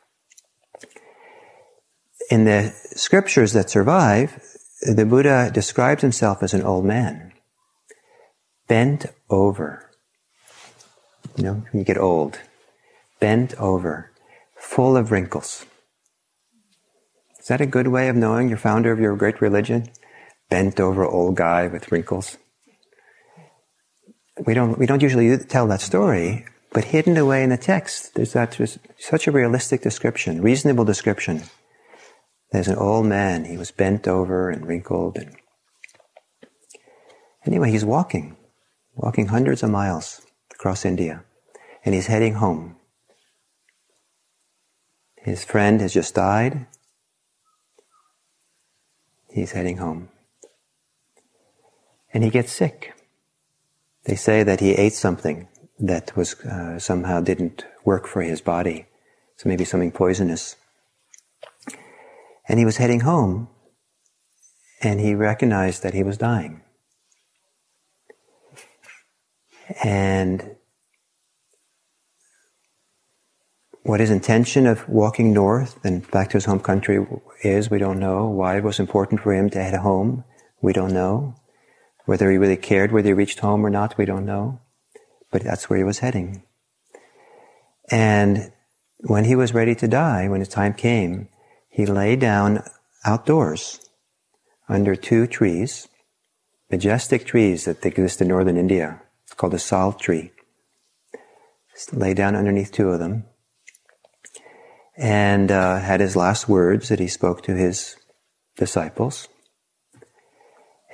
in 2.30 2.44
the 2.44 2.74
scriptures 2.94 3.52
that 3.52 3.70
survive, 3.70 4.40
the 4.82 5.06
Buddha 5.06 5.50
describes 5.52 6.02
himself 6.02 6.42
as 6.42 6.54
an 6.54 6.62
old 6.62 6.84
man, 6.84 7.32
bent 8.68 9.06
over. 9.30 9.90
You 11.36 11.44
know, 11.44 11.54
when 11.70 11.80
you 11.80 11.84
get 11.84 11.98
old, 11.98 12.38
bent 13.20 13.54
over, 13.54 14.12
full 14.56 14.96
of 14.96 15.10
wrinkles. 15.10 15.64
Is 17.38 17.48
that 17.48 17.60
a 17.60 17.66
good 17.66 17.88
way 17.88 18.08
of 18.08 18.16
knowing 18.16 18.48
your 18.48 18.58
founder 18.58 18.92
of 18.92 18.98
your 18.98 19.14
great 19.16 19.40
religion? 19.40 19.88
Bent 20.50 20.80
over 20.80 21.04
old 21.04 21.36
guy 21.36 21.66
with 21.66 21.90
wrinkles. 21.92 22.38
We 24.44 24.54
don't, 24.54 24.78
we 24.78 24.86
don't 24.86 25.02
usually 25.02 25.36
tell 25.38 25.66
that 25.68 25.80
story, 25.80 26.44
but 26.72 26.84
hidden 26.84 27.16
away 27.16 27.42
in 27.42 27.50
the 27.50 27.56
text, 27.56 28.14
there's 28.14 28.32
that, 28.34 28.58
such 28.98 29.26
a 29.26 29.32
realistic 29.32 29.82
description, 29.82 30.42
reasonable 30.42 30.84
description 30.84 31.42
there's 32.52 32.68
an 32.68 32.76
old 32.76 33.06
man. 33.06 33.44
He 33.44 33.56
was 33.56 33.70
bent 33.70 34.06
over 34.06 34.50
and 34.50 34.66
wrinkled. 34.66 35.18
And 35.18 35.36
anyway, 37.44 37.70
he's 37.70 37.84
walking, 37.84 38.36
walking 38.94 39.26
hundreds 39.26 39.62
of 39.62 39.70
miles 39.70 40.22
across 40.52 40.84
India, 40.84 41.24
and 41.84 41.94
he's 41.94 42.06
heading 42.06 42.34
home. 42.34 42.76
His 45.16 45.44
friend 45.44 45.80
has 45.80 45.92
just 45.92 46.14
died. 46.14 46.66
He's 49.28 49.52
heading 49.52 49.78
home. 49.78 50.08
And 52.14 52.22
he 52.22 52.30
gets 52.30 52.52
sick. 52.52 52.94
They 54.04 54.14
say 54.14 54.44
that 54.44 54.60
he 54.60 54.72
ate 54.72 54.92
something 54.92 55.48
that 55.80 56.16
was 56.16 56.34
uh, 56.40 56.78
somehow 56.78 57.20
didn't 57.20 57.66
work 57.84 58.06
for 58.06 58.22
his 58.22 58.40
body. 58.40 58.86
So 59.36 59.48
maybe 59.48 59.64
something 59.64 59.92
poisonous. 59.92 60.56
And 62.48 62.58
he 62.58 62.64
was 62.64 62.76
heading 62.76 63.00
home, 63.00 63.48
and 64.82 65.00
he 65.00 65.14
recognized 65.14 65.82
that 65.82 65.94
he 65.94 66.02
was 66.02 66.16
dying. 66.16 66.62
And 69.82 70.56
what 73.82 74.00
his 74.00 74.10
intention 74.10 74.66
of 74.66 74.88
walking 74.88 75.32
north 75.32 75.78
and 75.84 76.08
back 76.10 76.30
to 76.30 76.36
his 76.36 76.44
home 76.44 76.60
country 76.60 77.04
is, 77.42 77.70
we 77.70 77.78
don't 77.78 78.00
know. 78.00 78.26
Why 78.26 78.58
it 78.58 78.64
was 78.64 78.80
important 78.80 79.20
for 79.20 79.32
him 79.32 79.50
to 79.50 79.62
head 79.62 79.78
home, 79.78 80.24
we 80.60 80.72
don't 80.72 80.92
know. 80.92 81.36
Whether 82.04 82.30
he 82.30 82.38
really 82.38 82.56
cared 82.56 82.92
whether 82.92 83.08
he 83.08 83.12
reached 83.12 83.40
home 83.40 83.66
or 83.66 83.70
not, 83.70 83.98
we 83.98 84.04
don't 84.04 84.26
know. 84.26 84.60
But 85.32 85.42
that's 85.42 85.68
where 85.68 85.76
he 85.78 85.84
was 85.84 85.98
heading. 85.98 86.44
And 87.90 88.52
when 89.00 89.24
he 89.24 89.36
was 89.36 89.54
ready 89.54 89.74
to 89.76 89.88
die, 89.88 90.28
when 90.28 90.40
his 90.40 90.48
time 90.48 90.74
came, 90.74 91.28
he 91.76 91.84
lay 91.84 92.16
down 92.16 92.64
outdoors 93.04 93.86
under 94.66 94.96
two 94.96 95.26
trees, 95.26 95.88
majestic 96.70 97.26
trees 97.26 97.66
that 97.66 97.84
exist 97.84 98.22
in 98.22 98.28
northern 98.28 98.56
India. 98.56 99.02
It's 99.24 99.34
called 99.34 99.52
a 99.52 99.58
sal 99.58 99.92
tree. 99.92 100.32
Lay 101.92 102.14
down 102.14 102.34
underneath 102.34 102.72
two 102.72 102.88
of 102.88 102.98
them 102.98 103.26
and 104.96 105.52
uh, 105.52 105.80
had 105.80 106.00
his 106.00 106.16
last 106.16 106.48
words 106.48 106.88
that 106.88 106.98
he 106.98 107.08
spoke 107.08 107.42
to 107.42 107.54
his 107.54 107.96
disciples. 108.56 109.28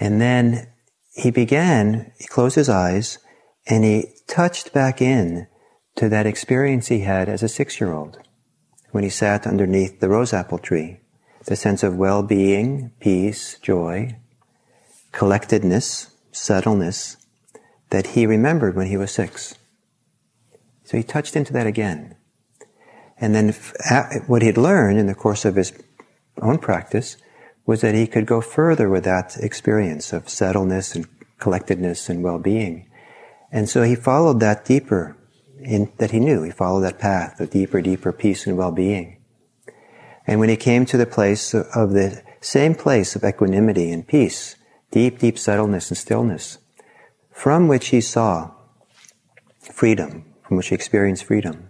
And 0.00 0.20
then 0.20 0.66
he 1.14 1.30
began, 1.30 2.10
he 2.18 2.26
closed 2.26 2.56
his 2.56 2.68
eyes 2.68 3.18
and 3.68 3.84
he 3.84 4.08
touched 4.26 4.72
back 4.72 5.00
in 5.00 5.46
to 5.94 6.08
that 6.08 6.26
experience 6.26 6.88
he 6.88 7.02
had 7.02 7.28
as 7.28 7.44
a 7.44 7.48
six 7.48 7.80
year 7.80 7.92
old 7.92 8.18
when 8.92 9.04
he 9.04 9.10
sat 9.10 9.46
underneath 9.46 10.00
the 10.00 10.08
rose 10.08 10.32
apple 10.32 10.58
tree. 10.58 11.00
The 11.44 11.56
sense 11.56 11.82
of 11.82 11.96
well-being, 11.96 12.92
peace, 13.00 13.58
joy, 13.58 14.16
collectedness, 15.10 16.10
subtleness 16.30 17.16
that 17.90 18.08
he 18.08 18.26
remembered 18.26 18.76
when 18.76 18.86
he 18.86 18.96
was 18.96 19.10
six. 19.10 19.56
So 20.84 20.96
he 20.96 21.02
touched 21.02 21.34
into 21.34 21.52
that 21.52 21.66
again. 21.66 22.16
And 23.18 23.34
then 23.34 23.52
what 24.26 24.42
he'd 24.42 24.56
learned 24.56 24.98
in 24.98 25.06
the 25.06 25.14
course 25.14 25.44
of 25.44 25.56
his 25.56 25.72
own 26.40 26.58
practice 26.58 27.16
was 27.66 27.80
that 27.80 27.94
he 27.94 28.06
could 28.06 28.26
go 28.26 28.40
further 28.40 28.88
with 28.88 29.04
that 29.04 29.36
experience 29.38 30.12
of 30.12 30.28
subtleness 30.28 30.94
and 30.94 31.06
collectedness 31.38 32.08
and 32.08 32.22
well-being. 32.22 32.88
And 33.50 33.68
so 33.68 33.82
he 33.82 33.94
followed 33.94 34.40
that 34.40 34.64
deeper 34.64 35.16
in, 35.64 35.92
that 35.98 36.10
he 36.10 36.20
knew. 36.20 36.42
He 36.42 36.50
followed 36.50 36.82
that 36.82 36.98
path 36.98 37.40
of 37.40 37.50
deeper, 37.50 37.80
deeper 37.80 38.12
peace 38.12 38.46
and 38.46 38.56
well-being. 38.56 39.18
And 40.26 40.38
when 40.38 40.48
he 40.48 40.56
came 40.56 40.86
to 40.86 40.96
the 40.96 41.06
place 41.06 41.54
of 41.54 41.92
the 41.92 42.22
same 42.40 42.74
place 42.74 43.16
of 43.16 43.24
equanimity 43.24 43.90
and 43.90 44.06
peace, 44.06 44.56
deep, 44.90 45.18
deep 45.18 45.38
subtleness 45.38 45.90
and 45.90 45.98
stillness, 45.98 46.58
from 47.30 47.68
which 47.68 47.88
he 47.88 48.00
saw 48.00 48.52
freedom, 49.60 50.24
from 50.42 50.56
which 50.56 50.68
he 50.68 50.74
experienced 50.74 51.24
freedom, 51.24 51.68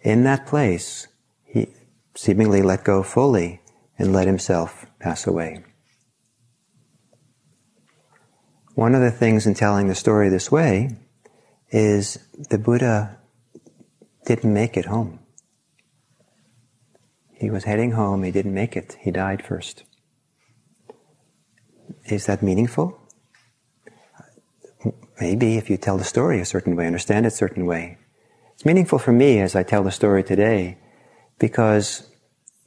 in 0.00 0.24
that 0.24 0.46
place, 0.46 1.08
he 1.44 1.68
seemingly 2.14 2.62
let 2.62 2.84
go 2.84 3.02
fully 3.02 3.60
and 3.98 4.12
let 4.12 4.26
himself 4.26 4.86
pass 4.98 5.26
away. 5.26 5.62
One 8.74 8.94
of 8.94 9.02
the 9.02 9.10
things 9.10 9.46
in 9.46 9.54
telling 9.54 9.88
the 9.88 9.94
story 9.94 10.28
this 10.28 10.50
way 10.50 10.96
is 11.72 12.18
the 12.50 12.58
Buddha 12.58 13.18
didn't 14.26 14.52
make 14.52 14.76
it 14.76 14.84
home. 14.84 15.18
He 17.32 17.50
was 17.50 17.64
heading 17.64 17.92
home, 17.92 18.22
he 18.22 18.30
didn't 18.30 18.54
make 18.54 18.76
it, 18.76 18.96
he 19.00 19.10
died 19.10 19.44
first. 19.44 19.82
Is 22.04 22.26
that 22.26 22.42
meaningful? 22.42 23.00
Maybe 25.20 25.56
if 25.56 25.70
you 25.70 25.76
tell 25.76 25.96
the 25.96 26.04
story 26.04 26.40
a 26.40 26.44
certain 26.44 26.76
way, 26.76 26.86
understand 26.86 27.26
it 27.26 27.32
a 27.32 27.36
certain 27.36 27.64
way. 27.64 27.98
It's 28.54 28.64
meaningful 28.64 28.98
for 28.98 29.12
me 29.12 29.40
as 29.40 29.56
I 29.56 29.62
tell 29.62 29.82
the 29.82 29.90
story 29.90 30.22
today 30.22 30.78
because 31.38 32.08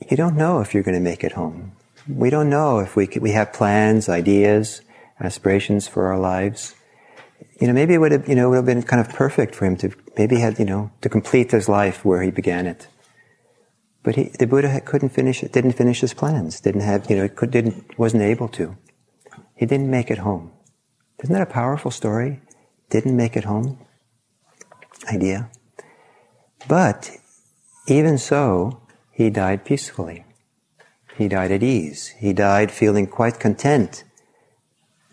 you 0.10 0.18
don't 0.18 0.36
know 0.36 0.62
if 0.62 0.74
you're 0.74 0.84
going 0.84 0.98
to 0.98 1.02
make 1.02 1.24
it 1.24 1.34
home. 1.34 1.74
We 2.08 2.30
don't 2.30 2.50
know 2.50 2.80
if 2.80 2.96
we, 2.96 3.08
we 3.22 3.32
have 3.32 3.54
plans, 3.54 4.10
ideas, 4.10 4.82
aspirations 5.20 5.88
for 5.88 6.08
our 6.08 6.20
lives 6.20 6.76
you 7.60 7.68
know, 7.68 7.74
maybe 7.74 7.94
it 7.94 8.00
would 8.00 8.12
have, 8.12 8.28
you 8.28 8.36
know, 8.36 8.50
would 8.50 8.58
have 8.58 8.66
been 8.66 8.84
kind 8.84 9.00
of 9.00 9.10
perfect 9.10 9.56
for 9.56 9.66
him 9.66 9.78
to, 9.78 9.92
maybe 10.18 10.40
had, 10.40 10.60
you 10.60 10.66
know, 10.66 10.92
to 11.02 11.10
complete 11.10 11.52
his 11.52 11.70
life 11.70 12.04
where 12.04 12.22
he 12.22 12.32
began 12.32 12.66
it. 12.66 12.88
But 14.04 14.16
he, 14.16 14.24
the 14.38 14.46
Buddha 14.46 14.82
couldn't 14.82 15.10
finish 15.10 15.42
it, 15.42 15.52
didn't 15.52 15.74
finish 15.74 16.02
his 16.02 16.14
plans, 16.14 16.60
didn't 16.60 16.82
have, 16.82 17.10
you 17.10 17.16
know, 17.16 17.28
could, 17.28 17.52
didn't, 17.52 17.98
wasn't 17.98 18.24
able 18.24 18.48
to. 18.50 18.78
He 19.56 19.66
didn't 19.66 19.90
make 19.90 20.12
it 20.12 20.20
home. 20.20 20.52
Isn't 21.24 21.34
that 21.34 21.42
a 21.42 21.52
powerful 21.52 21.92
story? 21.92 22.42
Didn't 22.90 23.16
make 23.16 23.36
it 23.36 23.46
home? 23.46 23.80
Idea. 25.12 25.50
But 26.68 27.12
even 27.88 28.18
so, 28.18 28.82
he 29.12 29.30
died 29.30 29.66
peacefully. 29.66 30.26
He 31.18 31.28
died 31.28 31.52
at 31.52 31.64
ease. 31.64 32.08
He 32.20 32.34
died 32.34 32.72
feeling 32.72 33.08
quite 33.08 33.40
content. 33.40 34.04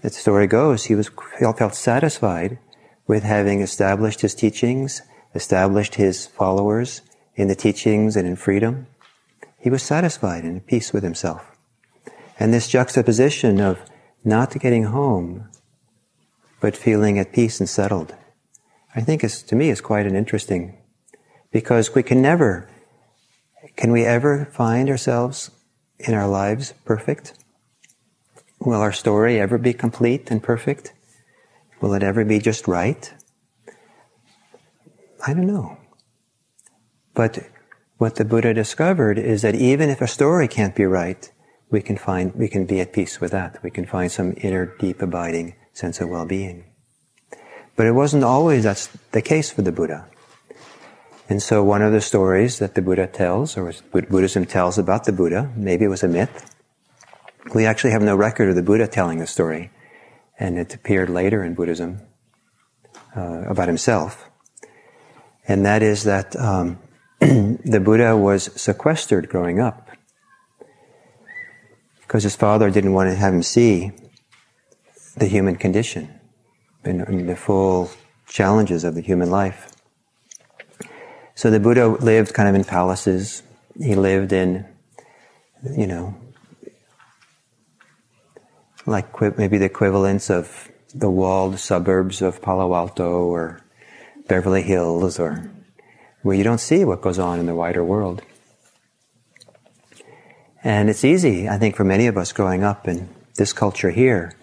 The 0.03 0.11
story 0.11 0.49
goes, 0.49 0.85
he 0.85 0.97
was 0.97 1.11
felt 1.41 1.75
satisfied 1.75 2.59
with 3.07 3.23
having 3.23 3.61
established 3.61 4.21
his 4.21 4.35
teachings, 4.35 5.03
established 5.35 5.95
his 5.95 6.27
followers 6.27 7.03
in 7.37 7.49
the 7.49 7.55
teachings 7.55 8.17
and 8.17 8.27
in 8.27 8.37
freedom. 8.37 8.89
He 9.59 9.71
was 9.71 9.83
satisfied 9.83 10.43
and 10.43 10.57
at 10.57 10.67
peace 10.67 10.93
with 10.93 11.05
himself. 11.05 11.57
And 12.39 12.53
this 12.53 12.69
juxtaposition 12.69 13.61
of 13.61 13.79
not 14.25 14.59
getting 14.59 14.85
home, 14.85 15.49
but 16.61 16.77
feeling 16.77 17.19
at 17.19 17.33
peace 17.33 17.61
and 17.61 17.69
settled, 17.69 18.15
I 18.95 19.01
think 19.03 19.23
is, 19.23 19.43
to 19.45 19.57
me, 19.57 19.71
is 19.71 19.81
quite 19.81 20.07
an 20.07 20.17
interesting, 20.17 20.79
because 21.53 21.95
we 21.95 22.03
can 22.03 22.21
never, 22.21 22.69
can 23.77 23.93
we 23.93 24.05
ever 24.05 24.47
find 24.47 24.91
ourselves 24.91 25.53
in 25.99 26.15
our 26.15 26.27
lives 26.27 26.75
perfect? 26.85 27.35
Will 28.65 28.81
our 28.81 28.93
story 28.93 29.41
ever 29.41 29.59
be 29.59 29.73
complete 29.73 30.31
and 30.31 30.41
perfect? 30.41 30.93
Will 31.81 31.95
it 31.95 32.05
ever 32.05 32.25
be 32.25 32.39
just 32.39 32.69
right? 32.69 33.13
I 35.27 35.35
don't 35.35 35.49
know. 35.49 35.79
But 37.13 37.51
what 37.99 38.15
the 38.15 38.25
Buddha 38.25 38.55
discovered 38.55 39.19
is 39.19 39.43
that 39.43 39.57
even 39.57 39.91
if 39.91 40.01
a 40.01 40.07
story 40.07 40.47
can't 40.47 40.77
be 40.77 40.85
right, 40.85 41.29
we 41.71 41.83
can 41.83 41.97
find, 41.97 42.33
we 42.37 42.47
can 42.47 42.65
be 42.65 42.79
at 42.79 42.93
peace 42.93 43.21
with 43.21 43.33
that. 43.33 43.61
We 43.65 43.71
can 43.71 43.85
find 43.85 44.13
some 44.13 44.35
inner, 44.37 44.67
deep, 44.79 45.03
abiding 45.03 45.55
sense 45.73 46.01
of 46.01 46.09
well-being. 46.09 46.65
But 47.75 47.87
it 47.87 47.93
wasn't 47.93 48.23
always 48.23 48.63
that's 48.63 48.87
the 49.11 49.23
case 49.23 49.51
for 49.51 49.63
the 49.63 49.73
Buddha. 49.73 50.07
And 51.29 51.43
so 51.43 51.65
one 51.65 51.83
of 51.83 51.93
the 51.93 52.01
stories 52.01 52.61
that 52.61 52.77
the 52.77 52.83
Buddha 52.83 53.09
tells, 53.09 53.57
or 53.57 53.73
Buddhism 53.91 54.47
tells 54.47 54.79
about 54.79 55.05
the 55.05 55.13
Buddha, 55.13 55.51
maybe 55.57 55.85
it 55.85 55.89
was 55.89 56.05
a 56.05 56.09
myth. 56.09 56.52
We 57.55 57.67
actually 57.67 57.91
have 57.91 58.03
no 58.03 58.17
record 58.17 58.49
of 58.49 58.55
the 58.55 58.63
Buddha 58.63 58.87
telling 58.87 59.19
the 59.19 59.27
story. 59.27 59.71
And 60.39 60.59
it 60.59 60.75
appeared 60.75 61.11
later 61.11 61.45
in 61.45 61.55
Buddhism 61.55 62.01
uh, 63.17 63.43
about 63.49 63.69
himself. 63.69 64.29
And 65.47 65.67
that 65.67 65.83
is 65.83 66.05
that 66.05 66.35
um, 66.37 66.79
the 67.21 67.81
Buddha 67.83 68.17
was 68.17 68.51
sequestered 68.61 69.29
growing 69.29 69.61
up 69.61 69.89
because 72.01 72.23
his 72.23 72.37
father 72.37 72.71
didn't 72.71 72.93
want 72.93 73.11
to 73.11 73.17
have 73.17 73.33
him 73.33 73.43
see 73.43 73.91
the 75.17 75.27
human 75.27 75.57
condition 75.57 76.09
and 76.85 77.29
the 77.29 77.37
full 77.37 77.91
challenges 78.27 78.85
of 78.85 78.95
the 78.95 79.01
human 79.01 79.31
life. 79.31 79.73
So 81.35 81.51
the 81.51 81.61
Buddha 81.61 81.89
lived 81.89 82.35
kind 82.35 82.49
of 82.49 82.55
in 82.55 82.65
palaces. 82.65 83.43
He 83.79 83.95
lived 83.95 84.33
in, 84.33 84.67
you 85.77 85.87
know, 85.87 86.15
like 88.87 89.39
maybe 89.39 89.59
the 89.59 89.67
equivalents 89.67 90.31
of 90.31 90.71
the 90.95 91.11
walled 91.11 91.59
suburbs 91.59 92.21
of 92.21 92.43
Palo 92.43 92.75
Alto 92.75 93.25
or 93.25 93.61
Beverly 94.29 94.63
Hills 94.63 95.19
or 95.19 95.51
where 96.23 96.37
you 96.37 96.45
don't 96.45 96.59
see 96.61 96.85
what 96.85 97.01
goes 97.01 97.19
on 97.19 97.41
in 97.41 97.47
the 97.47 97.55
wider 97.55 97.85
world. 97.85 98.23
And 100.65 100.89
it's 100.89 101.05
easy, 101.05 101.49
I 101.49 101.59
think, 101.59 101.75
for 101.75 101.85
many 101.85 102.07
of 102.07 102.17
us 102.17 102.33
growing 102.33 102.63
up 102.63 102.87
in 102.87 103.09
this 103.37 103.53
culture 103.53 103.91
here, 103.91 104.37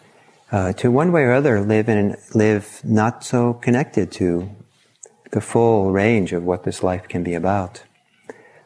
uh, 0.52 0.74
to 0.74 0.92
one 0.92 1.12
way 1.12 1.24
or 1.24 1.32
other 1.32 1.62
live 1.62 1.88
in 1.88 2.18
live 2.34 2.82
not 2.84 3.24
so 3.24 3.54
connected 3.54 4.12
to 4.14 4.50
the 5.32 5.40
full 5.40 5.92
range 5.92 6.34
of 6.34 6.44
what 6.44 6.64
this 6.64 6.84
life 6.84 7.08
can 7.08 7.24
be 7.24 7.36
about. 7.36 7.84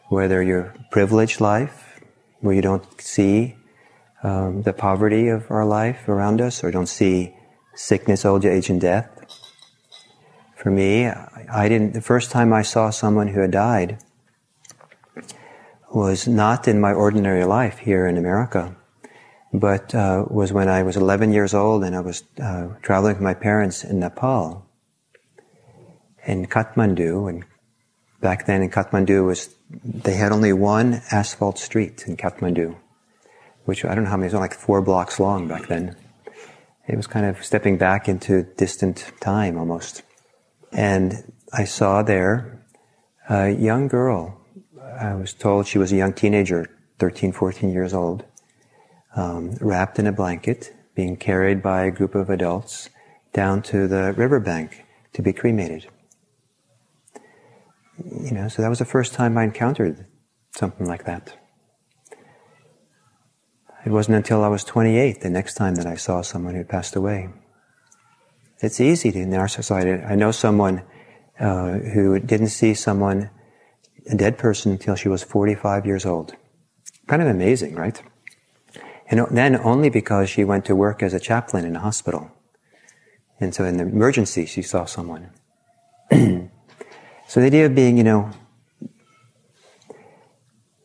Whether 0.08 0.42
you're 0.42 0.74
privileged 0.92 1.42
life, 1.42 2.00
where 2.40 2.56
you 2.56 2.62
don't 2.62 3.02
see 3.02 3.56
um, 4.24 4.64
the 4.64 4.74
poverty 4.74 5.28
of 5.28 5.52
our 5.52 5.66
life 5.66 6.08
around 6.08 6.42
us, 6.42 6.64
or 6.64 6.72
don't 6.72 6.88
see 6.88 7.36
sickness, 7.76 8.26
old 8.26 8.46
age, 8.46 8.70
and 8.70 8.80
death. 8.80 9.10
For 10.56 10.72
me, 10.72 11.08
I 11.08 11.68
didn't. 11.68 11.94
The 11.94 12.02
first 12.02 12.32
time 12.32 12.54
I 12.54 12.62
saw 12.62 12.90
someone 12.90 13.28
who 13.28 13.42
had 13.42 13.52
died 13.52 14.00
was 15.94 16.28
not 16.28 16.68
in 16.68 16.80
my 16.80 16.94
ordinary 16.94 17.44
life 17.46 17.78
here 17.80 18.08
in 18.08 18.18
America, 18.18 18.76
but 19.54 19.94
uh, 19.94 20.26
was 20.30 20.52
when 20.52 20.68
I 20.68 20.82
was 20.82 20.98
11 20.98 21.34
years 21.34 21.54
old 21.54 21.84
and 21.84 21.96
I 21.96 22.00
was 22.00 22.24
uh, 22.42 22.70
traveling 22.82 23.14
with 23.14 23.22
my 23.22 23.36
parents 23.36 23.84
in 23.84 24.00
Nepal 24.00 24.66
in 26.26 26.46
Kathmandu, 26.46 27.30
and 27.30 27.44
back 28.22 28.46
then 28.46 28.64
in 28.64 28.70
Kathmandu 28.70 29.26
was 29.26 29.54
they 29.84 30.16
had 30.16 30.32
only 30.32 30.54
one 30.54 31.02
asphalt 31.12 31.58
street 31.58 32.06
in 32.08 32.16
Kathmandu, 32.16 32.76
which 33.66 33.86
I 33.86 33.96
don't 33.96 34.04
know 34.04 34.10
how 34.10 34.18
many, 34.18 34.28
it 34.28 34.34
was 34.34 34.40
like 34.40 34.54
four 34.54 34.82
blocks 34.82 35.20
long 35.20 35.48
back 35.48 35.68
then. 35.68 35.96
It 36.88 36.98
was 36.98 37.08
kind 37.08 37.26
of 37.26 37.44
stepping 37.44 37.78
back 37.78 38.10
into 38.10 38.44
distant 38.44 39.12
time 39.22 39.58
almost. 39.58 40.04
And 40.72 41.34
I 41.54 41.64
saw 41.64 42.04
there 42.04 42.66
a 43.30 43.50
young 43.50 43.88
girl. 43.88 44.42
I 45.00 45.14
was 45.16 45.34
told 45.34 45.68
she 45.68 45.78
was 45.78 45.92
a 45.92 45.96
young 45.96 46.14
teenager, 46.14 46.70
13, 47.00 47.32
14 47.32 47.72
years 47.72 47.94
old, 47.94 48.26
um, 49.16 49.56
wrapped 49.62 49.98
in 49.98 50.08
a 50.08 50.12
blanket, 50.12 50.76
being 50.96 51.16
carried 51.16 51.64
by 51.64 51.86
a 51.86 51.92
group 51.92 52.16
of 52.16 52.30
adults 52.30 52.90
down 53.32 53.62
to 53.64 53.88
the 53.88 54.14
riverbank 54.14 54.86
to 55.14 55.22
be 55.22 55.32
cremated 55.32 55.88
you 57.98 58.32
know, 58.32 58.48
so 58.48 58.62
that 58.62 58.70
was 58.70 58.80
the 58.80 58.86
first 58.86 59.14
time 59.14 59.38
I 59.38 59.44
encountered 59.44 60.06
something 60.56 60.88
like 60.88 61.06
that. 61.06 61.38
It 63.86 63.92
wasn't 63.92 64.18
until 64.18 64.44
I 64.44 64.48
was 64.48 64.64
28 64.64 65.22
the 65.22 65.30
next 65.30 65.56
time 65.56 65.76
that 65.76 65.86
I 65.86 65.96
saw 65.96 66.22
someone 66.22 66.56
who 66.56 66.64
passed 66.64 66.96
away. 66.96 67.30
It's 68.60 68.80
easy 68.80 69.12
to, 69.12 69.20
in 69.20 69.34
our 69.34 69.48
society. 69.48 70.02
I 70.04 70.16
know 70.16 70.32
someone 70.32 70.84
uh, 71.40 71.80
who 71.80 72.20
didn't 72.20 72.48
see 72.48 72.74
someone, 72.74 73.30
a 74.10 74.16
dead 74.16 74.38
person, 74.38 74.72
until 74.72 74.96
she 74.96 75.10
was 75.10 75.24
45 75.24 75.86
years 75.86 76.06
old. 76.06 76.36
Kind 77.08 77.22
of 77.22 77.28
amazing, 77.28 77.76
right? 77.76 78.02
And 79.10 79.28
then 79.32 79.58
only 79.58 79.90
because 79.90 80.30
she 80.30 80.46
went 80.46 80.64
to 80.66 80.76
work 80.76 81.04
as 81.04 81.14
a 81.14 81.20
chaplain 81.20 81.66
in 81.66 81.76
a 81.76 81.80
hospital. 81.80 82.32
And 83.40 83.54
so 83.54 83.66
in 83.66 83.78
the 83.78 83.84
emergency, 83.84 84.46
she 84.46 84.62
saw 84.62 84.86
someone. 84.86 85.32
So 87.34 87.40
the 87.40 87.48
idea 87.48 87.66
of 87.66 87.74
being, 87.74 87.98
you 87.98 88.04
know, 88.04 88.30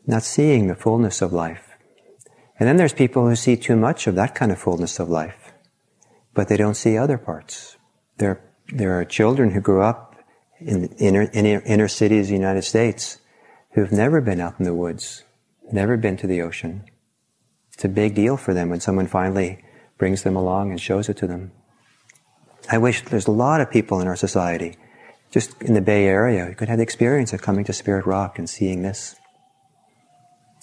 not 0.06 0.22
seeing 0.22 0.68
the 0.68 0.74
fullness 0.74 1.20
of 1.20 1.30
life. 1.30 1.67
And 2.58 2.68
then 2.68 2.76
there's 2.76 2.92
people 2.92 3.28
who 3.28 3.36
see 3.36 3.56
too 3.56 3.76
much 3.76 4.06
of 4.06 4.14
that 4.16 4.34
kind 4.34 4.50
of 4.50 4.58
fullness 4.58 4.98
of 4.98 5.08
life, 5.08 5.52
but 6.34 6.48
they 6.48 6.56
don't 6.56 6.74
see 6.74 6.96
other 6.96 7.18
parts. 7.18 7.76
There, 8.18 8.40
there 8.72 8.98
are 8.98 9.04
children 9.04 9.52
who 9.52 9.60
grew 9.60 9.82
up 9.82 10.16
in 10.60 10.86
inner, 10.98 11.30
inner, 11.32 11.62
inner 11.64 11.88
cities 11.88 12.26
of 12.26 12.28
the 12.28 12.34
United 12.34 12.62
States 12.62 13.18
who've 13.72 13.92
never 13.92 14.20
been 14.20 14.40
out 14.40 14.56
in 14.58 14.64
the 14.64 14.74
woods, 14.74 15.22
never 15.72 15.96
been 15.96 16.16
to 16.16 16.26
the 16.26 16.42
ocean. 16.42 16.84
It's 17.72 17.84
a 17.84 17.88
big 17.88 18.14
deal 18.14 18.36
for 18.36 18.54
them 18.54 18.70
when 18.70 18.80
someone 18.80 19.06
finally 19.06 19.64
brings 19.98 20.24
them 20.24 20.34
along 20.34 20.70
and 20.70 20.80
shows 20.80 21.08
it 21.08 21.16
to 21.18 21.28
them. 21.28 21.52
I 22.70 22.78
wish 22.78 23.02
there's 23.02 23.28
a 23.28 23.32
lot 23.32 23.60
of 23.60 23.70
people 23.70 24.00
in 24.00 24.08
our 24.08 24.16
society 24.16 24.76
just 25.30 25.60
in 25.62 25.74
the 25.74 25.80
Bay 25.80 26.06
Area, 26.06 26.54
could 26.54 26.68
have 26.68 26.78
the 26.78 26.82
experience 26.82 27.32
of 27.32 27.42
coming 27.42 27.64
to 27.64 27.72
Spirit 27.72 28.06
Rock 28.06 28.38
and 28.38 28.48
seeing 28.48 28.82
this. 28.82 29.16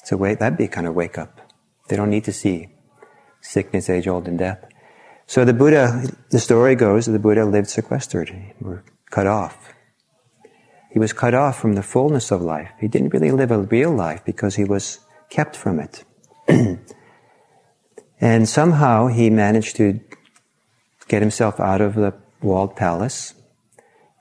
So 0.04 0.18
wait, 0.18 0.40
that'd 0.40 0.58
be 0.58 0.68
kind 0.68 0.88
of 0.88 0.96
wake 0.96 1.18
up. 1.18 1.45
They 1.88 1.96
don't 1.96 2.10
need 2.10 2.24
to 2.26 2.34
see 2.34 2.70
sickness, 3.42 3.90
age 3.90 4.08
old, 4.08 4.28
and 4.28 4.38
death. 4.38 4.64
So 5.28 5.46
the 5.46 5.54
Buddha, 5.54 6.04
the 6.32 6.40
story 6.40 6.76
goes 6.76 7.06
that 7.06 7.12
the 7.12 7.20
Buddha 7.20 7.46
lived 7.46 7.70
sequestered, 7.70 8.32
cut 9.10 9.28
off. 9.28 9.74
He 10.92 11.00
was 11.00 11.14
cut 11.14 11.34
off 11.34 11.60
from 11.60 11.74
the 11.74 11.84
fullness 11.84 12.32
of 12.32 12.42
life. 12.42 12.72
He 12.80 12.88
didn't 12.88 13.10
really 13.10 13.32
live 13.32 13.52
a 13.52 13.60
real 13.60 13.92
life 13.92 14.24
because 14.24 14.56
he 14.56 14.64
was 14.64 15.00
kept 15.30 15.56
from 15.56 15.80
it. 15.80 16.04
and 18.22 18.48
somehow 18.48 19.08
he 19.08 19.30
managed 19.30 19.76
to 19.78 20.00
get 21.08 21.22
himself 21.22 21.60
out 21.60 21.82
of 21.82 21.96
the 21.96 22.14
walled 22.42 22.76
palace 22.76 23.34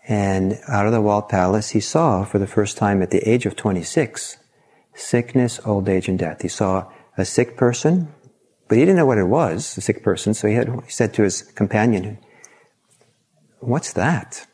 and 0.07 0.59
out 0.69 0.87
of 0.87 0.93
the 0.93 1.01
walled 1.01 1.29
palace, 1.29 1.71
he 1.71 1.81
saw 1.81 2.25
for 2.25 2.39
the 2.39 2.47
first 2.47 2.77
time 2.77 3.03
at 3.03 3.11
the 3.11 3.27
age 3.29 3.47
of 3.47 3.57
26 3.57 4.37
sickness, 4.95 5.59
old 5.65 5.89
age, 5.89 6.09
and 6.09 6.19
death. 6.19 6.43
He 6.43 6.49
saw 6.49 6.91
a 7.17 7.25
sick 7.25 7.57
person, 7.57 8.13
but 8.69 8.79
he 8.79 8.83
didn't 8.83 8.97
know 8.97 9.07
what 9.07 9.19
it 9.19 9.29
was, 9.29 9.77
a 9.77 9.81
sick 9.81 10.03
person. 10.03 10.35
So 10.35 10.49
he, 10.49 10.55
had, 10.55 10.69
he 10.69 10.91
said 10.91 11.15
to 11.15 11.23
his 11.23 11.43
companion, 11.43 12.19
What's 13.61 13.93
that? 13.95 14.47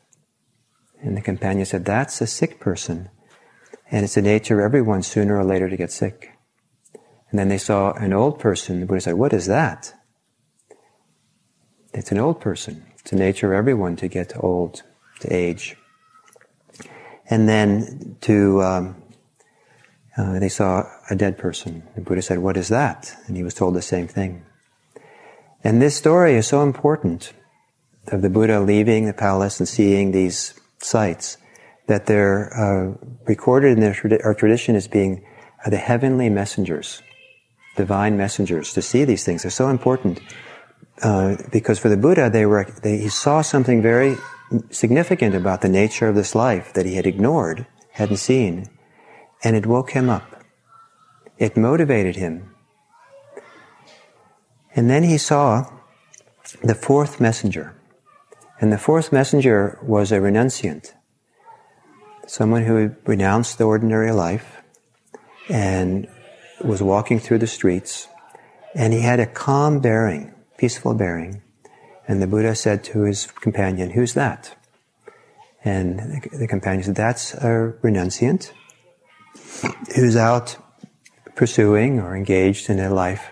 And 1.03 1.17
the 1.17 1.23
companion 1.23 1.67
said, 1.67 1.85
That's 1.85 2.21
a 2.21 2.27
sick 2.27 2.61
person. 2.61 3.09
And 3.91 4.05
it's 4.05 4.15
the 4.15 4.23
nature 4.23 4.61
of 4.61 4.65
everyone 4.65 5.03
sooner 5.03 5.37
or 5.37 5.45
later 5.45 5.69
to 5.69 5.77
get 5.77 5.91
sick. 5.91 6.31
And 7.31 7.39
then 7.39 7.49
they 7.49 7.59
saw 7.59 7.93
an 7.93 8.13
old 8.13 8.39
person. 8.39 8.81
The 8.81 8.87
Buddha 8.87 9.01
said, 9.01 9.15
What 9.15 9.33
is 9.33 9.47
that? 9.47 9.95
It's 11.93 12.13
an 12.13 12.19
old 12.19 12.41
person. 12.41 12.85
It's 12.99 13.11
the 13.11 13.17
nature 13.17 13.53
of 13.53 13.59
everyone 13.59 13.97
to 13.97 14.09
get 14.09 14.33
old, 14.39 14.83
to 15.21 15.35
age. 15.35 15.77
And 17.29 17.49
then 17.49 18.17
to, 18.23 18.63
um, 18.63 19.03
uh, 20.17 20.39
they 20.39 20.49
saw 20.49 20.85
a 21.11 21.17
dead 21.17 21.37
person. 21.37 21.83
The 21.97 22.01
Buddha 22.01 22.23
said, 22.23 22.39
What 22.39 22.57
is 22.57 22.69
that? 22.69 23.15
And 23.27 23.37
he 23.37 23.43
was 23.43 23.55
told 23.55 23.75
the 23.75 23.83
same 23.83 24.09
thing. 24.09 24.45
And 25.63 25.83
this 25.83 25.97
story 25.97 26.35
is 26.35 26.47
so 26.47 26.63
important 26.63 27.33
of 28.09 28.23
the 28.23 28.31
Buddha 28.31 28.61
leaving 28.61 29.07
the 29.07 29.13
palace 29.13 29.61
and 29.61 29.69
seeing 29.69 30.13
these 30.13 30.55
sights 30.79 31.37
that 31.87 32.07
they're 32.07 32.55
uh, 32.57 32.95
recorded 33.27 33.77
in 33.77 34.21
our 34.25 34.35
tradition 34.35 34.77
as 34.77 34.89
being 34.89 35.27
uh, 35.67 35.71
the 35.71 35.77
heavenly 35.77 36.31
messengers, 36.31 37.03
divine 37.77 38.17
messengers. 38.17 38.73
To 38.73 38.81
see 38.81 39.05
these 39.05 39.25
things, 39.25 39.43
they're 39.43 39.51
so 39.51 39.69
important 39.69 40.21
uh, 41.03 41.37
because 41.53 41.79
for 41.79 41.89
the 41.89 41.97
Buddha, 41.97 42.31
they 42.31 42.47
were 42.47 42.67
they, 42.83 42.99
he 42.99 43.09
saw 43.09 43.43
something 43.43 43.83
very 43.83 44.17
significant 44.71 45.35
about 45.35 45.61
the 45.61 45.69
nature 45.69 46.09
of 46.09 46.15
this 46.15 46.35
life 46.35 46.73
that 46.75 46.87
he 46.87 46.95
had 46.95 47.07
ignored, 47.07 47.67
hadn't 47.93 48.17
seen, 48.17 48.67
and 49.43 49.57
it 49.57 49.67
woke 49.67 49.91
him 49.91 50.09
up. 50.09 50.40
It 51.41 51.57
motivated 51.57 52.17
him. 52.17 52.55
And 54.77 54.89
then 54.91 55.03
he 55.03 55.19
saw 55.19 55.65
the 56.63 56.75
fourth 56.75 57.21
messenger. 57.21 57.75
And 58.61 58.71
the 58.71 58.79
fourth 58.79 59.11
messenger 59.11 59.79
was 59.83 60.13
a 60.13 60.21
renunciant, 60.21 60.93
someone 62.27 62.65
who 62.67 62.95
renounced 63.07 63.57
the 63.57 63.65
ordinary 63.65 64.13
life 64.13 64.59
and 65.49 66.07
was 66.63 66.83
walking 66.83 67.19
through 67.19 67.39
the 67.39 67.47
streets. 67.47 68.07
And 68.75 68.93
he 68.93 69.01
had 69.01 69.19
a 69.19 69.27
calm 69.27 69.81
bearing, 69.81 70.35
peaceful 70.59 70.93
bearing. 70.93 71.43
And 72.07 72.21
the 72.21 72.27
Buddha 72.27 72.55
said 72.55 72.85
to 72.85 73.03
his 73.03 73.27
companion, 73.27 73.91
Who's 73.91 74.13
that? 74.13 74.55
And 75.65 76.23
the 76.33 76.47
companion 76.47 76.85
said, 76.85 76.97
That's 76.97 77.33
a 77.35 77.75
renunciant 77.83 78.53
who's 79.95 80.17
out 80.17 80.59
pursuing 81.37 82.01
or 82.01 82.17
engaged 82.17 82.71
in 82.71 82.79
a 82.79 82.93
life 82.93 83.31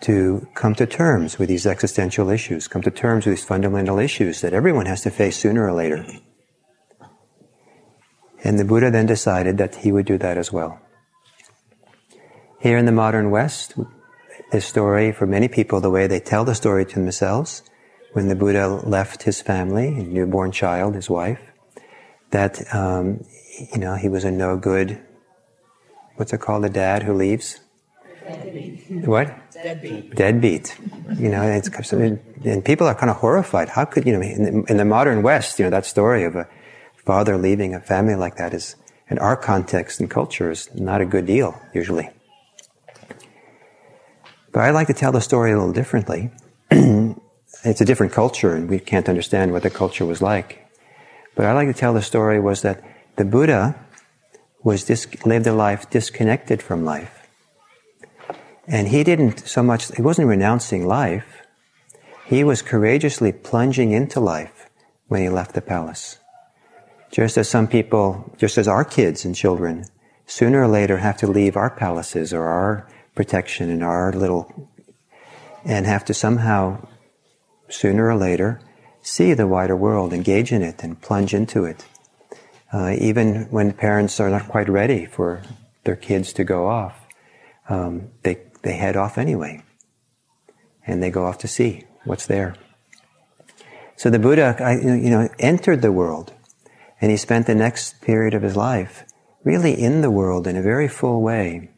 to 0.00 0.46
come 0.54 0.74
to 0.74 0.86
terms 0.86 1.38
with 1.38 1.48
these 1.48 1.66
existential 1.66 2.28
issues, 2.28 2.68
come 2.68 2.82
to 2.82 2.90
terms 2.90 3.24
with 3.24 3.36
these 3.36 3.44
fundamental 3.44 3.98
issues 3.98 4.40
that 4.40 4.52
everyone 4.52 4.86
has 4.86 5.02
to 5.02 5.10
face 5.10 5.36
sooner 5.36 5.66
or 5.66 5.72
later. 5.72 6.04
And 8.42 8.58
the 8.58 8.64
Buddha 8.64 8.90
then 8.90 9.06
decided 9.06 9.56
that 9.58 9.76
he 9.76 9.90
would 9.90 10.04
do 10.04 10.18
that 10.18 10.36
as 10.36 10.52
well. 10.52 10.78
Here 12.60 12.76
in 12.76 12.84
the 12.84 12.92
modern 12.92 13.30
West, 13.30 13.74
this 14.52 14.66
story, 14.66 15.12
for 15.12 15.26
many 15.26 15.48
people, 15.48 15.80
the 15.80 15.90
way 15.90 16.06
they 16.06 16.20
tell 16.20 16.44
the 16.44 16.54
story 16.54 16.84
to 16.86 16.94
themselves, 16.94 17.62
when 18.12 18.28
the 18.28 18.36
Buddha 18.36 18.68
left 18.68 19.24
his 19.24 19.40
family, 19.40 19.88
a 19.88 20.02
newborn 20.02 20.52
child, 20.52 20.94
his 20.94 21.10
wife, 21.10 21.40
that, 22.30 22.62
um, 22.74 23.24
you 23.72 23.78
know, 23.78 23.96
he 23.96 24.08
was 24.08 24.24
a 24.24 24.30
no 24.30 24.56
good, 24.56 25.00
what's 26.16 26.32
it 26.32 26.40
called, 26.40 26.64
the 26.64 26.70
dad 26.70 27.02
who 27.02 27.14
leaves? 27.14 27.60
Deadbeat. 28.26 29.06
What? 29.06 29.52
Deadbeat. 29.52 30.14
Deadbeat. 30.14 30.78
You 31.18 31.28
know, 31.28 31.42
and 31.42 32.64
people 32.64 32.86
are 32.86 32.94
kind 32.94 33.10
of 33.10 33.16
horrified. 33.16 33.68
How 33.70 33.84
could, 33.84 34.06
you 34.06 34.12
know, 34.12 34.22
in 34.22 34.42
the, 34.42 34.70
in 34.70 34.76
the 34.76 34.84
modern 34.84 35.22
West, 35.22 35.58
you 35.58 35.64
know, 35.64 35.70
that 35.70 35.84
story 35.84 36.24
of 36.24 36.36
a 36.36 36.48
father 37.04 37.36
leaving 37.36 37.74
a 37.74 37.80
family 37.80 38.14
like 38.14 38.36
that 38.36 38.54
is, 38.54 38.76
in 39.08 39.18
our 39.18 39.36
context 39.36 40.00
and 40.00 40.10
culture, 40.10 40.50
is 40.50 40.68
not 40.74 41.00
a 41.00 41.04
good 41.06 41.26
deal, 41.26 41.60
usually. 41.74 42.08
But 44.52 44.60
I 44.60 44.70
like 44.70 44.86
to 44.86 44.94
tell 44.94 45.12
the 45.12 45.20
story 45.20 45.52
a 45.52 45.56
little 45.58 45.72
differently. 45.72 46.30
it's 46.70 47.80
a 47.80 47.84
different 47.84 48.12
culture, 48.12 48.54
and 48.54 48.70
we 48.70 48.78
can't 48.78 49.08
understand 49.08 49.52
what 49.52 49.62
the 49.62 49.70
culture 49.70 50.06
was 50.06 50.22
like. 50.22 50.66
But 51.34 51.46
I 51.46 51.52
like 51.52 51.68
to 51.68 51.74
tell 51.74 51.92
the 51.92 52.02
story 52.02 52.40
was 52.40 52.62
that 52.62 52.82
the 53.16 53.24
Buddha 53.24 53.74
was 54.64 54.84
dis- 54.84 55.06
lived 55.24 55.46
a 55.46 55.52
life 55.52 55.88
disconnected 55.90 56.62
from 56.62 56.84
life. 56.84 57.28
And 58.66 58.88
he 58.88 59.04
didn't 59.04 59.46
so 59.46 59.62
much, 59.62 59.94
he 59.94 60.02
wasn't 60.02 60.26
renouncing 60.26 60.86
life. 60.86 61.42
He 62.24 62.42
was 62.42 62.62
courageously 62.62 63.32
plunging 63.32 63.92
into 63.92 64.18
life 64.18 64.70
when 65.08 65.20
he 65.20 65.28
left 65.28 65.54
the 65.54 65.60
palace. 65.60 66.18
Just 67.12 67.36
as 67.36 67.48
some 67.48 67.68
people, 67.68 68.34
just 68.38 68.56
as 68.56 68.66
our 68.66 68.84
kids 68.84 69.24
and 69.26 69.36
children, 69.36 69.84
sooner 70.26 70.62
or 70.62 70.68
later 70.68 70.96
have 70.96 71.18
to 71.18 71.26
leave 71.26 71.56
our 71.56 71.70
palaces 71.70 72.32
or 72.32 72.44
our 72.44 72.88
protection 73.14 73.68
and 73.70 73.84
our 73.84 74.12
little, 74.12 74.70
and 75.64 75.86
have 75.86 76.04
to 76.06 76.14
somehow, 76.14 76.88
sooner 77.68 78.08
or 78.08 78.16
later, 78.16 78.60
see 79.02 79.34
the 79.34 79.46
wider 79.46 79.76
world, 79.76 80.12
engage 80.12 80.50
in 80.50 80.62
it, 80.62 80.82
and 80.82 81.00
plunge 81.02 81.34
into 81.34 81.64
it. 81.64 81.84
Uh, 82.74 82.96
even 82.98 83.44
when 83.50 83.72
parents 83.72 84.18
are 84.18 84.28
not 84.28 84.48
quite 84.48 84.68
ready 84.68 85.06
for 85.06 85.40
their 85.84 85.94
kids 85.94 86.32
to 86.32 86.42
go 86.42 86.66
off, 86.66 87.06
um, 87.68 88.10
they 88.24 88.36
they 88.62 88.74
head 88.74 88.96
off 88.96 89.16
anyway. 89.16 89.62
And 90.84 91.00
they 91.00 91.10
go 91.10 91.24
off 91.24 91.38
to 91.38 91.48
see 91.48 91.84
what's 92.04 92.26
there. 92.26 92.56
So 93.96 94.10
the 94.10 94.18
Buddha, 94.18 94.56
you 94.82 95.08
know, 95.08 95.28
entered 95.38 95.82
the 95.82 95.92
world 95.92 96.32
and 97.00 97.12
he 97.12 97.16
spent 97.16 97.46
the 97.46 97.54
next 97.54 98.00
period 98.00 98.34
of 98.34 98.42
his 98.42 98.56
life 98.56 99.04
really 99.44 99.72
in 99.72 100.00
the 100.00 100.10
world 100.10 100.48
in 100.48 100.56
a 100.56 100.62
very 100.62 100.88
full 100.88 101.22
way. 101.22 101.70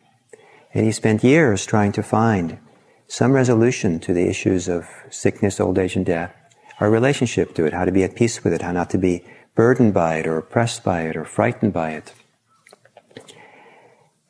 And 0.72 0.86
he 0.86 0.92
spent 0.92 1.22
years 1.22 1.66
trying 1.66 1.92
to 1.92 2.02
find 2.02 2.58
some 3.06 3.32
resolution 3.32 4.00
to 4.00 4.14
the 4.14 4.28
issues 4.28 4.66
of 4.66 4.88
sickness, 5.10 5.60
old 5.60 5.78
age, 5.78 5.94
and 5.94 6.06
death, 6.06 6.34
our 6.80 6.90
relationship 6.90 7.54
to 7.54 7.66
it, 7.66 7.74
how 7.74 7.84
to 7.84 7.92
be 7.92 8.02
at 8.02 8.16
peace 8.16 8.42
with 8.42 8.54
it, 8.54 8.62
how 8.62 8.72
not 8.72 8.90
to 8.90 8.98
be 8.98 9.24
burdened 9.56 9.92
by 9.92 10.18
it 10.18 10.26
or 10.28 10.38
oppressed 10.38 10.84
by 10.84 11.02
it 11.02 11.16
or 11.16 11.24
frightened 11.24 11.72
by 11.72 11.90
it. 11.90 12.14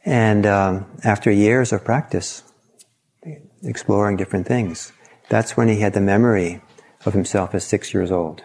And 0.07 0.47
um, 0.47 0.87
after 1.05 1.31
years 1.31 1.73
of 1.73 1.85
practice, 1.85 2.45
exploring 3.63 4.17
different 4.17 4.47
things, 4.47 4.93
that's 5.29 5.57
when 5.57 5.69
he 5.69 5.81
had 5.81 5.93
the 5.93 6.01
memory 6.01 6.63
of 7.05 7.13
himself 7.13 7.55
as 7.55 7.65
six 7.65 7.93
years 7.93 8.11
old. 8.11 8.41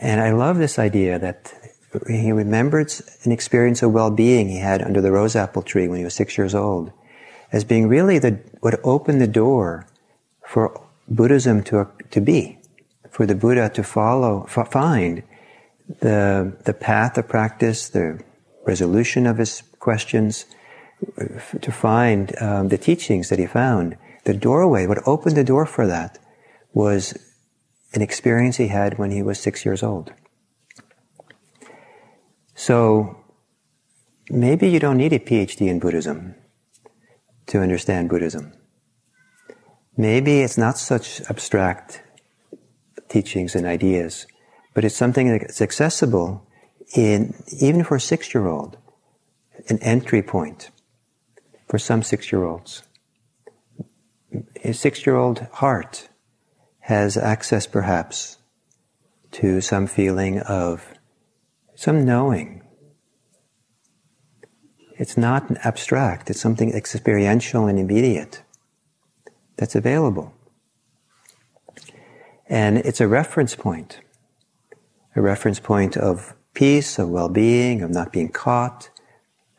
And 0.00 0.20
I 0.20 0.32
love 0.32 0.58
this 0.58 0.78
idea 0.78 1.18
that 1.20 1.52
he 2.08 2.32
remembered 2.32 2.92
an 3.22 3.30
experience 3.30 3.82
of 3.82 3.92
well-being 3.92 4.48
he 4.48 4.58
had 4.58 4.82
under 4.82 5.00
the 5.00 5.12
rose 5.12 5.36
apple 5.36 5.62
tree 5.62 5.86
when 5.86 5.98
he 5.98 6.04
was 6.04 6.14
six 6.14 6.36
years 6.36 6.54
old 6.54 6.90
as 7.52 7.64
being 7.64 7.86
really 7.86 8.18
the, 8.18 8.40
what 8.60 8.80
opened 8.82 9.20
the 9.20 9.26
door 9.26 9.86
for 10.44 10.80
Buddhism 11.08 11.62
to, 11.64 11.86
to 12.10 12.20
be, 12.20 12.58
for 13.12 13.26
the 13.26 13.34
Buddha 13.34 13.68
to 13.68 13.84
follow, 13.84 14.46
find 14.46 15.22
the, 16.00 16.56
the 16.64 16.72
path 16.72 17.18
of 17.18 17.28
practice, 17.28 17.88
the 17.90 18.18
resolution 18.64 19.26
of 19.26 19.36
his 19.36 19.62
questions, 19.78 20.46
to 21.60 21.70
find 21.70 22.34
um, 22.40 22.68
the 22.68 22.78
teachings 22.78 23.28
that 23.28 23.38
he 23.38 23.46
found. 23.46 23.96
The 24.24 24.34
doorway, 24.34 24.86
what 24.86 25.06
opened 25.06 25.36
the 25.36 25.44
door 25.44 25.66
for 25.66 25.86
that 25.86 26.18
was 26.72 27.18
an 27.92 28.00
experience 28.00 28.56
he 28.56 28.68
had 28.68 28.98
when 28.98 29.10
he 29.10 29.22
was 29.22 29.38
six 29.38 29.64
years 29.64 29.82
old. 29.82 30.12
So 32.54 33.16
maybe 34.30 34.70
you 34.70 34.78
don't 34.78 34.96
need 34.96 35.12
a 35.12 35.18
PhD 35.18 35.68
in 35.68 35.80
Buddhism 35.80 36.34
to 37.46 37.60
understand 37.60 38.08
Buddhism. 38.08 38.52
Maybe 39.96 40.40
it's 40.40 40.56
not 40.56 40.78
such 40.78 41.20
abstract 41.28 42.00
teachings 43.12 43.54
and 43.54 43.66
ideas, 43.66 44.26
but 44.74 44.84
it's 44.84 44.96
something 44.96 45.28
that's 45.30 45.60
accessible 45.60 46.46
in, 46.94 47.34
even 47.60 47.84
for 47.84 47.96
a 47.96 48.00
six 48.00 48.34
year 48.34 48.46
old, 48.46 48.78
an 49.68 49.78
entry 49.78 50.22
point 50.22 50.70
for 51.68 51.78
some 51.78 52.02
six 52.02 52.32
year 52.32 52.44
olds. 52.44 52.82
A 54.64 54.72
six 54.72 55.06
year 55.06 55.16
old 55.16 55.40
heart 55.52 56.08
has 56.80 57.16
access 57.16 57.66
perhaps 57.66 58.38
to 59.32 59.60
some 59.60 59.86
feeling 59.86 60.40
of 60.40 60.86
some 61.74 62.04
knowing. 62.04 62.62
It's 64.98 65.16
not 65.16 65.50
abstract, 65.64 66.30
it's 66.30 66.40
something 66.40 66.72
experiential 66.72 67.66
and 67.66 67.78
immediate 67.78 68.42
that's 69.56 69.74
available. 69.74 70.32
And 72.52 72.76
it's 72.76 73.00
a 73.00 73.08
reference 73.08 73.56
point, 73.56 74.00
a 75.16 75.22
reference 75.22 75.58
point 75.58 75.96
of 75.96 76.34
peace, 76.52 76.98
of 76.98 77.08
well 77.08 77.30
being, 77.30 77.80
of 77.80 77.88
not 77.88 78.12
being 78.12 78.28
caught, 78.28 78.90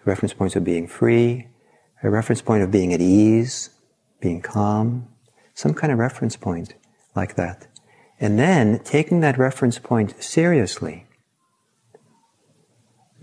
a 0.05 0.07
reference 0.07 0.35
point 0.35 0.55
of 0.55 0.63
being 0.63 0.87
free, 0.87 1.47
a 2.03 2.11
reference 2.11 2.43
point 2.43 2.61
of 2.61 2.69
being 2.69 2.93
at 2.93 3.01
ease, 3.01 3.71
being 4.21 4.43
calm, 4.43 5.07
some 5.55 5.73
kind 5.73 5.91
of 5.91 5.97
reference 5.97 6.35
point 6.35 6.75
like 7.15 7.33
that. 7.33 7.65
And 8.19 8.37
then 8.37 8.77
taking 8.83 9.21
that 9.21 9.39
reference 9.39 9.79
point 9.79 10.21
seriously, 10.23 11.07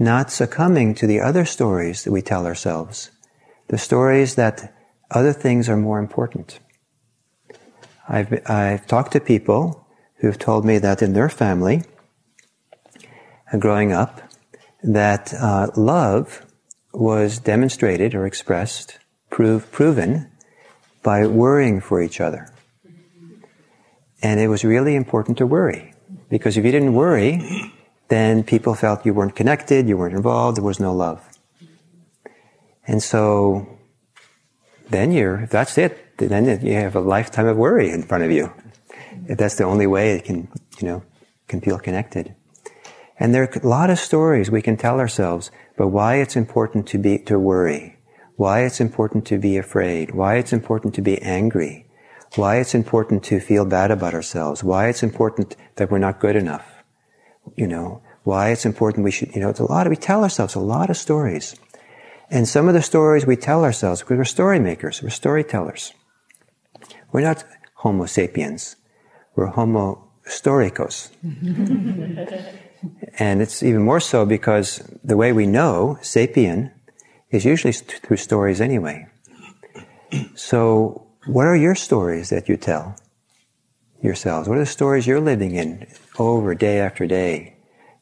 not 0.01 0.33
succumbing 0.33 0.97
to 0.97 1.07
the 1.07 1.21
other 1.21 1.45
stories 1.45 2.03
that 2.03 2.11
we 2.11 2.23
tell 2.23 2.45
ourselves, 2.45 3.13
the 3.69 3.79
stories 3.79 4.35
that 4.35 4.75
other 5.13 5.33
things 5.33 5.69
are 5.69 5.77
more 5.77 6.01
important. 6.01 6.59
I've, 8.11 8.43
I've 8.51 8.89
talked 8.89 9.13
to 9.13 9.21
people 9.21 9.87
who've 10.17 10.39
told 10.39 10.65
me 10.65 10.79
that 10.79 11.01
in 11.01 11.13
their 11.13 11.29
family, 11.29 11.85
uh, 13.53 13.57
growing 13.59 13.93
up, 13.93 14.21
that 14.83 15.33
uh, 15.33 15.69
love 15.77 16.45
was 16.93 17.39
demonstrated 17.39 18.17
or 18.17 18.27
expressed, 18.27 18.99
prove, 19.31 19.71
proven 19.71 20.29
by 21.05 21.25
worrying 21.25 21.81
for 21.81 22.03
each 22.03 22.21
other. 22.21 22.53
And 24.23 24.41
it 24.41 24.49
was 24.49 24.65
really 24.65 24.97
important 24.97 25.39
to 25.39 25.47
worry. 25.47 25.95
Because 26.29 26.57
if 26.57 26.65
you 26.65 26.73
didn't 26.73 26.95
worry, 26.95 27.41
then 28.09 28.43
people 28.43 28.75
felt 28.75 29.07
you 29.07 29.15
weren't 29.15 29.37
connected, 29.37 29.89
you 29.89 29.97
weren't 29.97 30.17
involved, 30.17 30.57
there 30.57 30.65
was 30.65 30.81
no 30.81 30.93
love. 30.93 31.25
And 32.89 33.01
so, 33.01 33.79
then 34.89 35.13
you're, 35.13 35.43
if 35.43 35.51
that's 35.51 35.79
it, 35.79 36.10
then 36.29 36.65
you 36.67 36.75
have 36.75 36.97
a 36.97 37.01
lifetime 37.01 37.47
of 37.47 37.57
worry 37.57 37.91
in 37.91 38.03
front 38.03 38.25
of 38.25 38.31
you. 38.31 38.53
If 39.27 39.39
that's 39.39 39.57
the 39.57 39.65
only 39.65 39.87
way 39.87 40.13
it 40.13 40.25
can, 40.25 40.49
you 40.81 40.89
know, 40.89 41.03
can 41.49 41.61
feel 41.61 41.79
connected. 41.79 42.35
And 43.19 43.35
there 43.35 43.43
are 43.43 43.51
a 43.53 43.67
lot 43.67 43.91
of 43.91 43.99
stories 43.99 44.51
we 44.51 44.63
can 44.63 44.77
tell 44.77 44.99
ourselves, 44.99 45.51
but 45.77 45.89
why 45.89 46.17
it's 46.17 46.37
important 46.37 46.87
to 46.89 46.99
be, 46.99 47.19
to 47.19 47.39
worry, 47.39 47.99
why 48.37 48.61
it's 48.61 48.81
important 48.81 49.27
to 49.27 49.39
be 49.39 49.59
afraid, 49.59 50.15
why 50.15 50.37
it's 50.37 50.53
important 50.53 50.95
to 50.95 51.03
be 51.03 51.21
angry, 51.21 51.87
why 52.37 52.57
it's 52.57 52.75
important 52.75 53.23
to 53.25 53.39
feel 53.39 53.67
bad 53.67 53.91
about 53.91 54.15
ourselves, 54.15 54.65
why 54.65 54.89
it's 54.89 55.03
important 55.03 55.55
that 55.77 55.91
we're 55.91 55.99
not 55.99 56.21
good 56.21 56.37
enough, 56.37 56.83
you 57.57 57.67
know, 57.67 58.01
why 58.25 58.51
it's 58.51 58.65
important 58.65 59.05
we 59.05 59.11
should, 59.11 59.35
you 59.35 59.41
know, 59.41 59.51
it's 59.51 59.61
a 59.61 59.71
lot 59.71 59.87
of, 59.87 59.91
we 59.91 59.97
tell 59.97 60.23
ourselves 60.23 60.55
a 60.55 60.61
lot 60.61 60.89
of 60.89 60.97
stories. 60.97 61.57
And 62.31 62.49
some 62.49 62.69
of 62.69 62.75
the 62.75 62.83
stories 62.83 63.27
we 63.27 63.37
tell 63.37 63.65
ourselves, 63.65 64.01
because 64.01 64.17
we're 64.17 64.25
story 64.25 64.61
makers, 64.61 65.03
we're 65.03 65.11
storytellers. 65.11 65.93
We're 67.13 67.23
not 67.23 67.45
Homo 67.75 68.07
sapiens. 68.07 68.77
We're 69.35 69.47
Homo 69.47 70.11
storicos. 70.27 71.11
and 73.19 73.43
it's 73.43 73.63
even 73.63 73.83
more 73.83 74.01
so 74.01 74.25
because 74.25 74.83
the 75.03 75.17
way 75.17 75.33
we 75.33 75.47
know 75.47 75.99
sapien 76.03 76.73
is 77.31 77.45
usually 77.45 77.73
through 77.73 78.17
stories 78.17 78.61
anyway. 78.61 79.07
So, 80.35 81.07
what 81.27 81.47
are 81.47 81.57
your 81.57 81.75
stories 81.75 82.31
that 82.31 82.49
you 82.49 82.57
tell 82.57 82.97
yourselves? 84.03 84.49
What 84.49 84.57
are 84.57 84.65
the 84.65 84.67
stories 84.67 85.07
you're 85.07 85.21
living 85.21 85.55
in 85.55 85.87
over 86.19 86.55
day 86.55 86.81
after 86.81 87.07
day? 87.07 87.57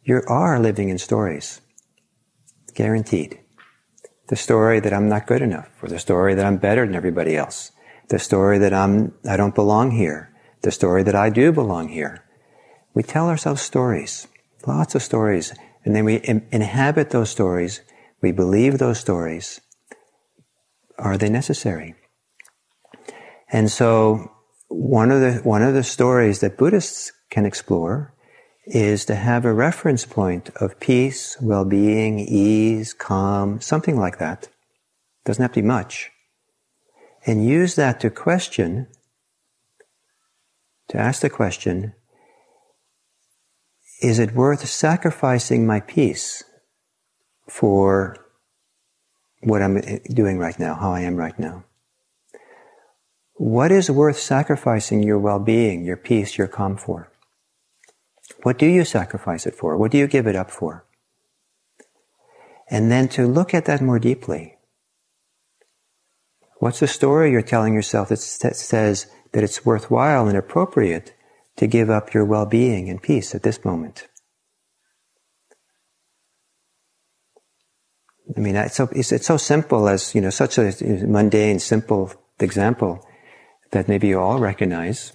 You 0.04 0.22
are 0.28 0.58
living 0.58 0.88
in 0.88 0.98
stories. 0.98 1.60
Guaranteed. 2.74 3.40
The 4.28 4.36
story 4.36 4.80
that 4.80 4.92
I'm 4.92 5.08
not 5.08 5.26
good 5.26 5.42
enough, 5.42 5.68
or 5.82 5.88
the 5.88 5.98
story 5.98 6.34
that 6.34 6.44
I'm 6.44 6.56
better 6.56 6.86
than 6.86 6.94
everybody 6.94 7.36
else. 7.36 7.72
The 8.08 8.18
story 8.18 8.58
that 8.58 8.72
I'm, 8.72 9.14
I 9.28 9.36
don't 9.36 9.54
belong 9.54 9.90
here. 9.90 10.34
The 10.62 10.70
story 10.70 11.02
that 11.02 11.14
I 11.14 11.30
do 11.30 11.52
belong 11.52 11.88
here. 11.88 12.24
We 12.94 13.02
tell 13.02 13.28
ourselves 13.28 13.62
stories. 13.62 14.26
Lots 14.66 14.94
of 14.94 15.02
stories. 15.02 15.54
And 15.84 15.94
then 15.94 16.04
we 16.04 16.20
inhabit 16.24 17.10
those 17.10 17.30
stories. 17.30 17.80
We 18.20 18.32
believe 18.32 18.78
those 18.78 18.98
stories. 18.98 19.60
Are 20.98 21.16
they 21.16 21.28
necessary? 21.28 21.94
And 23.50 23.70
so 23.70 24.32
one 24.68 25.10
of 25.10 25.20
the, 25.20 25.40
one 25.44 25.62
of 25.62 25.74
the 25.74 25.84
stories 25.84 26.40
that 26.40 26.58
Buddhists 26.58 27.12
can 27.30 27.46
explore 27.46 28.14
is 28.66 29.04
to 29.06 29.14
have 29.14 29.44
a 29.44 29.52
reference 29.52 30.04
point 30.04 30.50
of 30.56 30.78
peace, 30.80 31.36
well-being, 31.40 32.18
ease, 32.18 32.92
calm, 32.92 33.60
something 33.60 33.98
like 33.98 34.18
that. 34.18 34.48
Doesn't 35.24 35.42
have 35.42 35.52
to 35.52 35.62
be 35.62 35.66
much. 35.66 36.10
And 37.28 37.44
use 37.44 37.74
that 37.74 38.00
to 38.00 38.08
question, 38.08 38.86
to 40.88 40.96
ask 40.96 41.20
the 41.20 41.28
question, 41.28 41.92
is 44.00 44.18
it 44.18 44.34
worth 44.34 44.66
sacrificing 44.66 45.66
my 45.66 45.80
peace 45.80 46.42
for 47.46 48.16
what 49.42 49.60
I'm 49.60 49.78
doing 50.08 50.38
right 50.38 50.58
now, 50.58 50.74
how 50.74 50.92
I 50.92 51.00
am 51.00 51.16
right 51.16 51.38
now? 51.38 51.64
What 53.34 53.70
is 53.72 53.90
worth 53.90 54.18
sacrificing 54.18 55.02
your 55.02 55.18
well-being, 55.18 55.84
your 55.84 55.98
peace, 55.98 56.38
your 56.38 56.48
calm 56.48 56.78
for? 56.78 57.12
What 58.42 58.56
do 58.56 58.64
you 58.64 58.86
sacrifice 58.86 59.46
it 59.46 59.54
for? 59.54 59.76
What 59.76 59.90
do 59.90 59.98
you 59.98 60.06
give 60.06 60.26
it 60.26 60.34
up 60.34 60.50
for? 60.50 60.86
And 62.70 62.90
then 62.90 63.06
to 63.08 63.26
look 63.26 63.52
at 63.52 63.66
that 63.66 63.82
more 63.82 63.98
deeply. 63.98 64.57
What's 66.58 66.80
the 66.80 66.86
story 66.88 67.30
you're 67.30 67.42
telling 67.42 67.74
yourself 67.74 68.08
that 68.08 68.18
says 68.18 69.06
that 69.32 69.44
it's 69.44 69.64
worthwhile 69.64 70.26
and 70.26 70.36
appropriate 70.36 71.14
to 71.58 71.66
give 71.66 71.90
up 71.90 72.14
your 72.14 72.24
well-being 72.24 72.88
and 72.88 73.02
peace 73.02 73.34
at 73.34 73.42
this 73.42 73.64
moment. 73.64 74.06
I 78.36 78.40
mean, 78.40 78.54
it's 78.54 78.76
so, 78.76 78.88
it's, 78.92 79.10
it's 79.10 79.26
so 79.26 79.36
simple 79.36 79.88
as, 79.88 80.14
you 80.14 80.20
know, 80.20 80.30
such 80.30 80.56
a 80.58 80.72
mundane, 81.06 81.58
simple 81.58 82.12
example 82.38 83.04
that 83.72 83.88
maybe 83.88 84.08
you 84.08 84.20
all 84.20 84.38
recognize. 84.38 85.12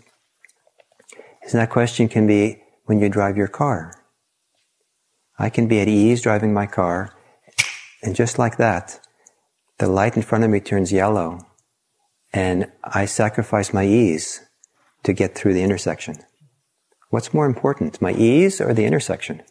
And 1.43 1.53
that 1.53 1.69
question 1.69 2.09
can 2.09 2.27
be 2.27 2.61
when 2.85 2.99
you 2.99 3.07
drive 3.07 3.37
your 3.37 3.47
car. 3.47 3.93
I 5.39 5.49
can 5.49 5.67
be 5.67 5.79
at 5.79 5.87
ease 5.87 6.21
driving 6.21 6.53
my 6.53 6.65
car, 6.65 7.15
and 8.01 8.15
just 8.15 8.37
like 8.37 8.57
that, 8.57 8.99
the 9.83 9.89
light 9.89 10.15
in 10.15 10.21
front 10.23 10.45
of 10.45 10.49
me 10.49 10.61
turns 10.61 10.93
yellow, 10.93 11.45
and 12.31 12.71
I 12.85 13.03
sacrifice 13.03 13.73
my 13.73 13.85
ease 13.85 14.39
to 15.03 15.11
get 15.11 15.35
through 15.35 15.53
the 15.53 15.61
intersection. 15.61 16.15
What's 17.09 17.33
more 17.33 17.45
important, 17.45 18.01
my 18.01 18.13
ease 18.13 18.61
or 18.61 18.73
the 18.73 18.85
intersection? 18.85 19.41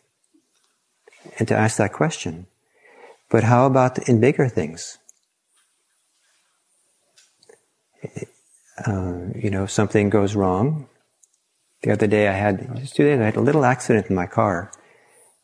And 1.39 1.47
to 1.49 1.55
ask 1.55 1.77
that 1.77 1.93
question. 1.93 2.47
But 3.29 3.45
how 3.45 3.67
about 3.67 4.09
in 4.09 4.21
bigger 4.21 4.49
things? 4.49 4.97
Uh, 8.87 9.27
you 9.35 9.51
know, 9.51 9.67
something 9.67 10.09
goes 10.09 10.35
wrong. 10.35 10.89
The 11.83 11.93
other 11.93 12.07
day 12.07 12.27
I 12.29 12.33
had, 12.33 12.75
just 12.77 12.97
two 12.97 13.05
days, 13.05 13.21
I 13.21 13.27
had 13.27 13.37
a 13.37 13.43
little 13.49 13.67
accident 13.67 14.07
in 14.09 14.17
my 14.17 14.27
car 14.27 14.73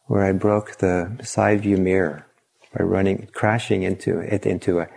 where 0.06 0.24
I 0.24 0.32
broke 0.32 0.78
the 0.78 1.20
side 1.22 1.60
view 1.60 1.76
mirror 1.76 2.27
by 2.76 2.84
running, 2.84 3.28
crashing 3.32 3.82
into 3.82 4.18
it, 4.18 4.46
into 4.46 4.80
a, 4.80 4.88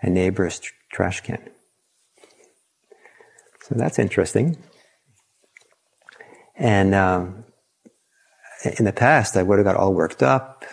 a 0.00 0.10
neighbor's 0.10 0.58
tr- 0.58 0.72
trash 0.92 1.20
can. 1.20 1.38
So 3.62 3.74
that's 3.76 3.98
interesting. 3.98 4.56
And 6.56 6.94
um, 6.94 7.44
in 8.78 8.84
the 8.84 8.92
past, 8.92 9.36
I 9.36 9.42
would 9.42 9.58
have 9.58 9.64
got 9.64 9.76
all 9.76 9.94
worked 9.94 10.22
up. 10.22 10.64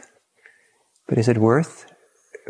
But 1.07 1.17
is 1.17 1.27
it 1.27 1.37
worth 1.37 1.91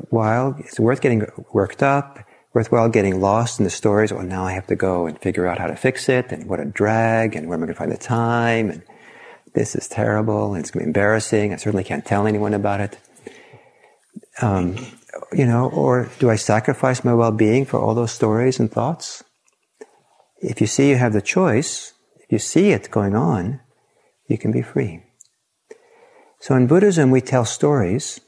while? 0.09 0.55
Is 0.59 0.73
it 0.73 0.81
worth 0.81 1.01
getting 1.01 1.25
worked 1.53 1.83
up? 1.83 2.19
Worthwhile 2.53 2.89
getting 2.89 3.21
lost 3.21 3.59
in 3.59 3.63
the 3.63 3.69
stories? 3.69 4.11
Well, 4.11 4.23
now 4.23 4.43
I 4.43 4.53
have 4.53 4.67
to 4.67 4.75
go 4.75 5.05
and 5.05 5.19
figure 5.19 5.45
out 5.45 5.59
how 5.59 5.67
to 5.67 5.75
fix 5.75 6.09
it, 6.09 6.31
and 6.31 6.49
what 6.49 6.59
a 6.59 6.65
drag, 6.65 7.35
and 7.35 7.47
where 7.47 7.55
am 7.55 7.63
I 7.63 7.67
going 7.67 7.75
to 7.75 7.79
find 7.79 7.91
the 7.91 7.97
time? 7.97 8.71
And 8.71 8.81
this 9.53 9.75
is 9.75 9.87
terrible, 9.87 10.53
and 10.53 10.61
it's 10.61 10.71
going 10.71 10.81
to 10.81 10.85
be 10.85 10.89
embarrassing. 10.89 11.53
I 11.53 11.57
certainly 11.57 11.83
can't 11.83 12.05
tell 12.05 12.25
anyone 12.25 12.53
about 12.53 12.81
it. 12.81 12.97
Um, 14.41 14.77
you 15.33 15.45
know, 15.45 15.69
or 15.69 16.09
do 16.19 16.29
I 16.29 16.35
sacrifice 16.35 17.03
my 17.03 17.13
well-being 17.13 17.65
for 17.65 17.79
all 17.79 17.93
those 17.93 18.11
stories 18.11 18.59
and 18.59 18.71
thoughts? 18.71 19.23
If 20.41 20.61
you 20.61 20.67
see 20.67 20.89
you 20.89 20.95
have 20.95 21.13
the 21.13 21.21
choice, 21.21 21.93
if 22.19 22.31
you 22.31 22.39
see 22.39 22.71
it 22.71 22.91
going 22.91 23.15
on, 23.15 23.59
you 24.27 24.37
can 24.37 24.51
be 24.51 24.61
free. 24.61 25.03
So 26.39 26.55
in 26.55 26.67
Buddhism, 26.67 27.11
we 27.11 27.21
tell 27.21 27.43
stories 27.43 28.21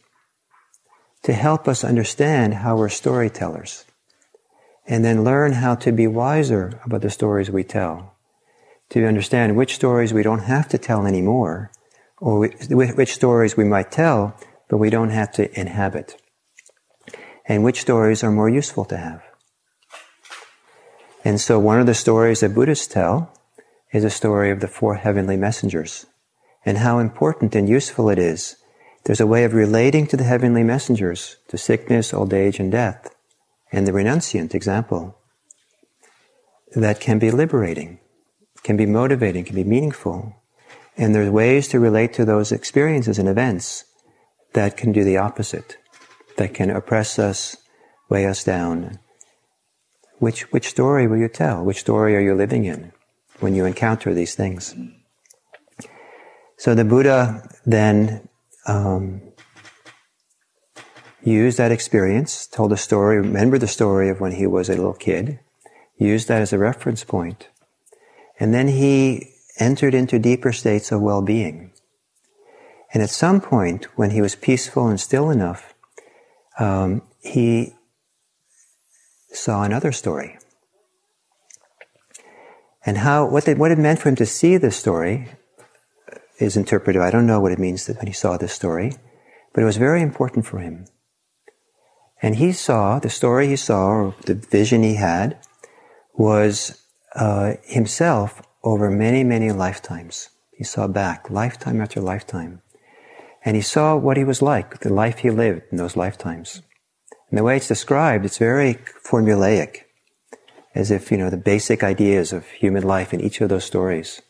to 1.23 1.33
help 1.33 1.67
us 1.67 1.83
understand 1.83 2.55
how 2.55 2.75
we're 2.75 2.89
storytellers 2.89 3.85
and 4.87 5.05
then 5.05 5.23
learn 5.23 5.53
how 5.53 5.75
to 5.75 5.91
be 5.91 6.07
wiser 6.07 6.81
about 6.83 7.01
the 7.01 7.09
stories 7.09 7.49
we 7.49 7.63
tell. 7.63 8.15
To 8.89 9.05
understand 9.05 9.55
which 9.55 9.75
stories 9.75 10.13
we 10.13 10.23
don't 10.23 10.39
have 10.39 10.67
to 10.69 10.77
tell 10.77 11.05
anymore 11.05 11.71
or 12.17 12.39
which 12.39 13.13
stories 13.13 13.55
we 13.55 13.63
might 13.63 13.91
tell, 13.91 14.35
but 14.71 14.77
we 14.77 14.89
don't 14.89 15.09
have 15.09 15.33
to 15.33 15.59
inhabit. 15.59 16.15
And 17.45 17.61
which 17.61 17.81
stories 17.81 18.23
are 18.23 18.31
more 18.31 18.49
useful 18.49 18.85
to 18.85 18.95
have. 18.95 19.21
And 21.25 21.41
so 21.41 21.59
one 21.59 21.81
of 21.81 21.87
the 21.87 21.93
stories 21.93 22.39
that 22.39 22.55
Buddhists 22.55 22.87
tell 22.87 23.33
is 23.91 24.05
a 24.05 24.09
story 24.09 24.49
of 24.49 24.61
the 24.61 24.69
four 24.69 24.95
heavenly 24.95 25.35
messengers 25.35 26.05
and 26.65 26.77
how 26.77 26.99
important 26.99 27.53
and 27.53 27.67
useful 27.67 28.09
it 28.09 28.17
is. 28.17 28.55
There's 29.03 29.19
a 29.19 29.27
way 29.27 29.43
of 29.43 29.53
relating 29.53 30.07
to 30.07 30.15
the 30.15 30.23
heavenly 30.23 30.63
messengers, 30.63 31.35
to 31.49 31.57
sickness, 31.57 32.13
old 32.13 32.33
age, 32.33 32.57
and 32.57 32.71
death, 32.71 33.13
and 33.73 33.85
the 33.85 33.91
renunciant 33.91 34.55
example 34.55 35.17
that 36.75 37.01
can 37.01 37.19
be 37.19 37.29
liberating. 37.29 37.99
can 38.63 38.77
be 38.77 38.85
motivating, 38.85 39.43
can 39.43 39.55
be 39.55 39.65
meaningful. 39.65 40.41
And 40.95 41.13
there's 41.13 41.29
ways 41.29 41.67
to 41.69 41.79
relate 41.79 42.13
to 42.13 42.23
those 42.23 42.53
experiences 42.53 43.19
and 43.19 43.27
events 43.27 43.83
that 44.53 44.77
can 44.77 44.91
do 44.91 45.03
the 45.03 45.17
opposite, 45.17 45.77
that 46.37 46.53
can 46.53 46.69
oppress 46.69 47.17
us, 47.17 47.57
weigh 48.09 48.25
us 48.25 48.43
down. 48.43 48.99
Which, 50.19 50.51
which 50.51 50.69
story 50.69 51.07
will 51.07 51.17
you 51.17 51.29
tell? 51.29 51.63
Which 51.63 51.79
story 51.79 52.15
are 52.15 52.21
you 52.21 52.35
living 52.35 52.65
in 52.65 52.91
when 53.39 53.55
you 53.55 53.65
encounter 53.65 54.13
these 54.13 54.35
things? 54.35 54.75
So 56.57 56.75
the 56.75 56.85
Buddha 56.85 57.49
then 57.65 58.27
um, 58.67 59.21
used 61.23 61.57
that 61.57 61.71
experience, 61.71 62.45
told 62.45 62.71
a 62.71 62.77
story, 62.77 63.17
remember 63.17 63.57
the 63.57 63.67
story 63.67 64.09
of 64.09 64.19
when 64.19 64.33
he 64.33 64.45
was 64.45 64.69
a 64.69 64.75
little 64.75 64.93
kid, 64.93 65.39
used 65.97 66.27
that 66.27 66.41
as 66.41 66.53
a 66.53 66.59
reference. 66.59 67.05
And 68.39 68.53
then 68.53 68.67
he 68.67 69.33
entered 69.59 69.93
into 69.93 70.19
deeper 70.19 70.51
states 70.51 70.91
of 70.91 71.01
well-being. 71.01 71.70
And 72.93 73.01
at 73.01 73.09
some 73.09 73.39
point, 73.39 73.85
when 73.97 74.11
he 74.11 74.21
was 74.21 74.35
peaceful 74.35 74.87
and 74.87 74.99
still 74.99 75.29
enough, 75.29 75.73
um, 76.59 77.01
he 77.21 77.73
saw 79.31 79.63
another 79.63 79.91
story. 79.91 80.37
And 82.85 82.97
how 82.97 83.25
what, 83.25 83.47
it, 83.47 83.57
what 83.57 83.71
it 83.71 83.77
meant 83.77 83.99
for 83.99 84.09
him 84.09 84.15
to 84.17 84.25
see 84.25 84.57
this 84.57 84.75
story 84.75 85.29
is 86.39 86.57
interpreted. 86.57 87.01
I 87.01 87.11
don't 87.11 87.27
know 87.27 87.39
what 87.39 87.51
it 87.51 87.59
means 87.59 87.85
that 87.85 87.97
when 87.97 88.07
he 88.07 88.13
saw 88.13 88.35
this 88.35 88.53
story, 88.53 88.93
but 89.53 89.61
it 89.61 89.65
was 89.65 89.77
very 89.77 90.01
important 90.01 90.45
for 90.45 90.59
him. 90.59 90.85
And 92.21 92.35
he 92.35 92.51
saw, 92.51 92.99
the 92.99 93.09
story 93.09 93.47
he 93.47 93.55
saw, 93.55 93.87
or 93.87 94.15
the 94.25 94.35
vision 94.35 94.83
he 94.83 94.95
had, 94.95 95.39
was 96.13 96.83
uh, 97.15 97.53
himself 97.63 98.41
over 98.63 98.91
many, 98.91 99.23
many 99.23 99.51
lifetimes. 99.51 100.29
He 100.51 100.63
saw 100.63 100.87
back, 100.87 101.29
lifetime 101.29 101.81
after 101.81 101.99
lifetime. 101.99 102.61
And 103.43 103.55
he 103.55 103.61
saw 103.61 103.95
what 103.95 104.17
he 104.17 104.23
was 104.23 104.41
like, 104.41 104.79
the 104.79 104.93
life 104.93 105.19
he 105.19 105.29
lived 105.29 105.63
in 105.71 105.77
those 105.77 105.97
lifetimes. 105.97 106.61
And 107.29 107.37
the 107.37 107.43
way 107.43 107.57
it's 107.57 107.67
described, 107.67 108.25
it's 108.25 108.37
very 108.37 108.75
formulaic, 109.03 109.83
as 110.75 110.91
if, 110.91 111.11
you 111.11 111.17
know, 111.17 111.29
the 111.29 111.37
basic 111.37 111.83
ideas 111.83 112.33
of 112.33 112.47
human 112.47 112.83
life 112.83 113.13
in 113.13 113.21
each 113.21 113.41
of 113.41 113.49
those 113.49 113.65
stories. 113.65 114.21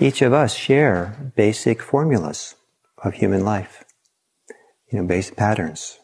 Each 0.00 0.22
of 0.22 0.32
us 0.32 0.54
share 0.54 1.32
basic 1.36 1.82
formulas 1.82 2.54
of 3.04 3.14
human 3.14 3.44
life, 3.44 3.84
you 4.90 4.98
know, 4.98 5.06
basic 5.06 5.36
patterns, 5.36 5.98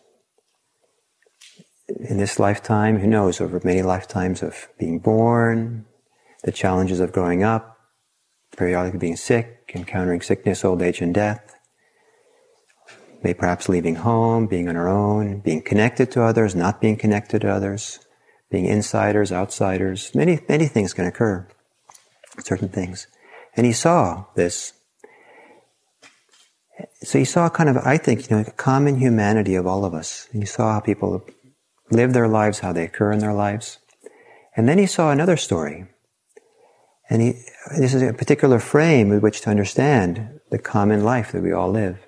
in 1.89 2.17
this 2.19 2.39
lifetime, 2.39 2.99
who 2.99 3.07
knows, 3.07 3.41
over 3.41 3.61
many 3.63 3.83
lifetimes 3.83 4.43
of 4.43 4.69
being 4.79 4.99
born, 4.99 5.85
the 6.43 6.53
challenges 6.53 7.01
of 7.01 7.13
growing 7.13 7.43
up, 7.43 7.79
periodically 8.57 8.99
being 8.99 9.17
sick, 9.17 9.73
encountering 9.75 10.21
sickness, 10.21 10.65
old 10.65 10.83
age, 10.83 11.01
and 11.01 11.15
death, 11.15 11.54
maybe 13.25 13.39
perhaps 13.39 13.71
leaving 13.71 13.97
home, 13.97 14.47
being 14.47 14.69
on 14.69 14.77
our 14.77 14.89
own, 14.89 15.41
being 15.41 15.63
connected 15.63 16.13
to 16.13 16.23
others, 16.23 16.55
not 16.55 16.81
being 16.81 16.97
connected 16.97 17.41
to 17.41 17.51
others, 17.51 17.99
being 18.51 18.67
insiders, 18.67 19.33
outsiders. 19.33 20.15
Many, 20.15 20.41
many 20.47 20.67
things 20.67 20.93
can 20.93 21.07
occur, 21.07 21.49
certain 22.41 22.69
things. 22.69 23.07
And 23.57 23.65
he 23.65 23.73
saw 23.73 24.27
this. 24.37 24.75
So 27.03 27.19
he 27.19 27.25
saw 27.25 27.49
kind 27.49 27.71
of, 27.71 27.79
I 27.79 27.97
think, 27.97 28.29
you 28.29 28.37
know, 28.37 28.43
a 28.47 28.51
common 28.51 28.99
humanity 28.99 29.55
of 29.55 29.67
all 29.67 29.87
of 29.87 29.95
us. 29.95 30.29
And 30.33 30.43
he 30.43 30.47
saw 30.47 30.75
how 30.75 30.81
people 30.81 31.25
live 31.91 32.13
their 32.13 32.29
lives, 32.29 32.59
how 32.59 32.73
they 32.73 32.85
occur 32.85 33.13
in 33.13 33.21
their 33.21 33.33
lives. 33.33 33.79
And 34.55 34.69
then 34.69 34.79
he 34.79 34.87
saw 34.87 35.11
another 35.11 35.37
story. 35.37 35.87
And 37.09 37.23
he, 37.23 37.33
this 37.79 37.95
is 37.95 38.03
a 38.03 38.13
particular 38.13 38.59
frame 38.59 39.09
with 39.09 39.23
which 39.23 39.41
to 39.43 39.51
understand 39.51 40.41
the 40.51 40.59
common 40.59 41.05
life 41.05 41.33
that 41.33 41.43
we 41.43 41.53
all 41.53 41.71
live. 41.71 42.04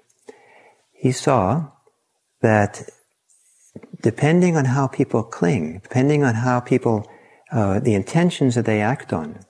He 0.99 1.13
saw 1.13 1.71
that 2.41 2.89
depending 4.03 4.57
on 4.57 4.67
how 4.67 4.87
people 4.87 5.23
cling, 5.23 5.81
depending 5.83 6.25
on 6.25 6.35
how 6.37 6.61
people, 6.61 7.07
uh, 7.53 7.81
the 7.81 7.95
intentions 7.95 8.55
that 8.55 8.65
they 8.65 8.81
act 8.81 9.13
on, 9.13 9.41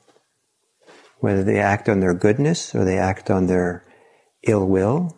whether 1.18 1.44
they 1.44 1.58
act 1.58 1.88
on 1.88 2.00
their 2.00 2.14
goodness 2.14 2.74
or 2.74 2.84
they 2.84 2.98
act 2.98 3.30
on 3.30 3.46
their 3.46 3.86
ill 4.42 4.66
will, 4.66 5.16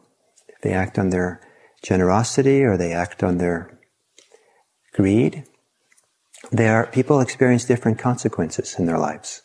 if 0.49 0.61
they 0.63 0.73
act 0.73 0.99
on 0.99 1.11
their 1.11 1.41
generosity 1.83 2.63
or 2.63 2.77
they 2.77 2.93
act 2.93 3.23
on 3.23 3.39
their 3.39 3.79
greed, 4.95 5.45
there, 6.51 6.77
are 6.77 6.87
people 6.87 7.21
experience 7.21 7.65
different 7.65 7.99
consequences 7.99 8.77
in 8.79 8.87
their 8.87 8.99
lives. 8.99 9.43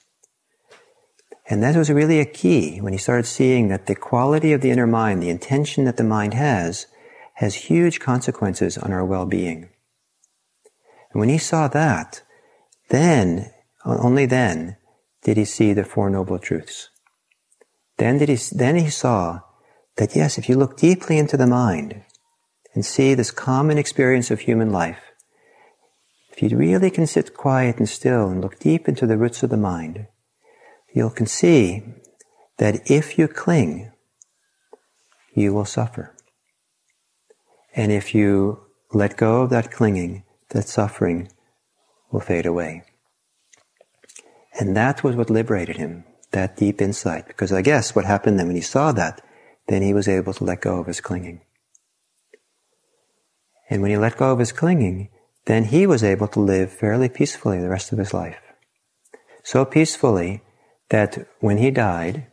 And 1.50 1.62
that 1.62 1.76
was 1.76 1.90
really 1.90 2.20
a 2.20 2.26
key 2.26 2.80
when 2.80 2.94
he 2.94 3.00
started 3.00 3.26
seeing 3.26 3.68
that 3.68 3.86
the 3.86 3.96
quality 3.96 4.54
of 4.54 4.62
the 4.62 4.72
inner 4.72 4.88
mind, 4.88 5.22
the 5.22 5.30
intention 5.30 5.84
that 5.86 5.98
the 5.98 6.04
mind 6.04 6.34
has, 6.34 6.88
has 7.36 7.56
huge 7.56 8.00
consequences 8.00 8.78
on 8.78 8.94
our 8.94 9.04
well-being. 9.04 9.70
And 11.12 11.20
when 11.20 11.30
he 11.30 11.38
saw 11.38 11.68
that, 11.68 12.22
then, 12.90 13.52
only 13.86 14.26
then, 14.26 14.78
did 15.24 15.38
he 15.38 15.46
see 15.46 15.74
the 15.74 15.84
Four 15.84 16.10
Noble 16.10 16.40
Truths. 16.40 16.90
Then 17.98 18.18
did 18.18 18.30
he, 18.30 18.38
then 18.52 18.76
he 18.76 18.90
saw 18.90 19.42
that 19.98 20.16
yes, 20.16 20.38
if 20.38 20.50
you 20.50 20.56
look 20.56 20.78
deeply 20.78 21.18
into 21.18 21.38
the 21.38 21.48
mind 21.48 22.04
and 22.74 22.86
see 22.86 23.14
this 23.14 23.32
common 23.32 23.78
experience 23.78 24.32
of 24.32 24.42
human 24.42 24.72
life, 24.72 25.12
if 26.32 26.42
you 26.42 26.58
really 26.58 26.90
can 26.90 27.06
sit 27.06 27.36
quiet 27.36 27.78
and 27.78 27.88
still 27.88 28.30
and 28.30 28.42
look 28.42 28.60
deep 28.60 28.88
into 28.88 29.06
the 29.06 29.18
roots 29.18 29.44
of 29.44 29.50
the 29.50 29.58
mind, 29.58 30.08
you 30.94 31.10
can 31.10 31.26
see 31.26 31.84
that 32.58 32.90
if 32.90 33.18
you 33.18 33.28
cling, 33.28 33.92
you 35.34 35.54
will 35.54 35.66
suffer. 35.66 36.16
And 37.76 37.92
if 37.92 38.14
you 38.14 38.60
let 38.94 39.18
go 39.18 39.42
of 39.42 39.50
that 39.50 39.72
clinging, 39.72 40.24
that 40.50 40.68
suffering 40.68 41.30
will 42.12 42.20
fade 42.20 42.46
away. 42.46 42.84
And 44.60 44.78
that 44.78 45.04
was 45.04 45.16
what 45.16 45.32
liberated 45.32 45.78
him, 45.78 46.04
that 46.32 46.56
deep 46.56 46.80
insight. 46.80 47.28
Because 47.28 47.52
I 47.52 47.64
guess 47.64 47.96
what 47.96 48.06
happened 48.06 48.38
then 48.38 48.48
when 48.48 48.56
he 48.56 48.62
saw 48.62 48.92
that, 48.92 49.22
then 49.68 49.82
he 49.82 49.94
was 49.94 50.08
able 50.08 50.34
to 50.36 50.44
let 50.44 50.62
go 50.62 50.80
of 50.80 50.86
his 50.86 51.02
clinging. 51.02 51.42
And 53.70 53.82
when 53.82 53.90
he 53.90 53.98
let 53.98 54.18
go 54.18 54.32
of 54.32 54.40
his 54.40 54.52
clinging, 54.52 55.10
then 55.46 55.66
he 55.66 55.88
was 55.88 56.04
able 56.04 56.28
to 56.28 56.40
live 56.40 56.72
fairly 56.72 57.10
peacefully 57.10 57.60
the 57.60 57.70
rest 57.70 57.92
of 57.92 57.98
his 57.98 58.14
life. 58.14 58.40
So 59.44 59.66
peacefully 59.66 60.44
that 60.90 61.28
when 61.40 61.58
he 61.58 61.72
died, 61.72 62.28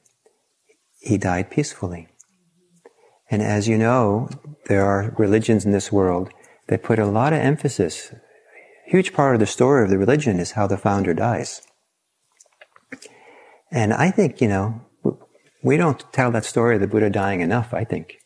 he 1.01 1.17
died 1.17 1.51
peacefully. 1.51 2.09
And 3.31 3.43
as 3.43 3.69
you 3.69 3.79
know, 3.79 4.29
there 4.67 4.85
are 4.85 5.15
religions 5.17 5.65
in 5.65 5.73
this 5.73 5.93
world 5.93 6.31
that 6.69 6.83
put 6.83 6.99
a 6.99 7.07
lot 7.07 7.33
of 7.33 7.39
emphasis. 7.39 8.13
A 8.13 8.91
huge 8.91 9.13
part 9.13 9.35
of 9.35 9.41
the 9.41 9.47
story 9.47 9.85
of 9.85 9.91
the 9.91 9.99
religion 9.99 10.41
is 10.41 10.53
how 10.53 10.67
the 10.67 10.77
founder 10.77 11.15
dies. 11.15 11.63
And 13.71 13.93
I 13.93 14.11
think, 14.11 14.41
you 14.41 14.49
know, 14.49 14.81
we 15.63 15.77
don't 15.77 16.13
tell 16.13 16.31
that 16.33 16.45
story 16.45 16.75
of 16.75 16.81
the 16.81 16.89
Buddha 16.89 17.11
dying 17.11 17.41
enough, 17.41 17.73
I 17.73 17.85
think. 17.85 18.19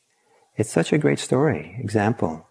It's 0.57 0.73
such 0.73 0.93
a 0.93 0.99
great 0.99 1.19
story, 1.19 1.77
example 1.81 2.47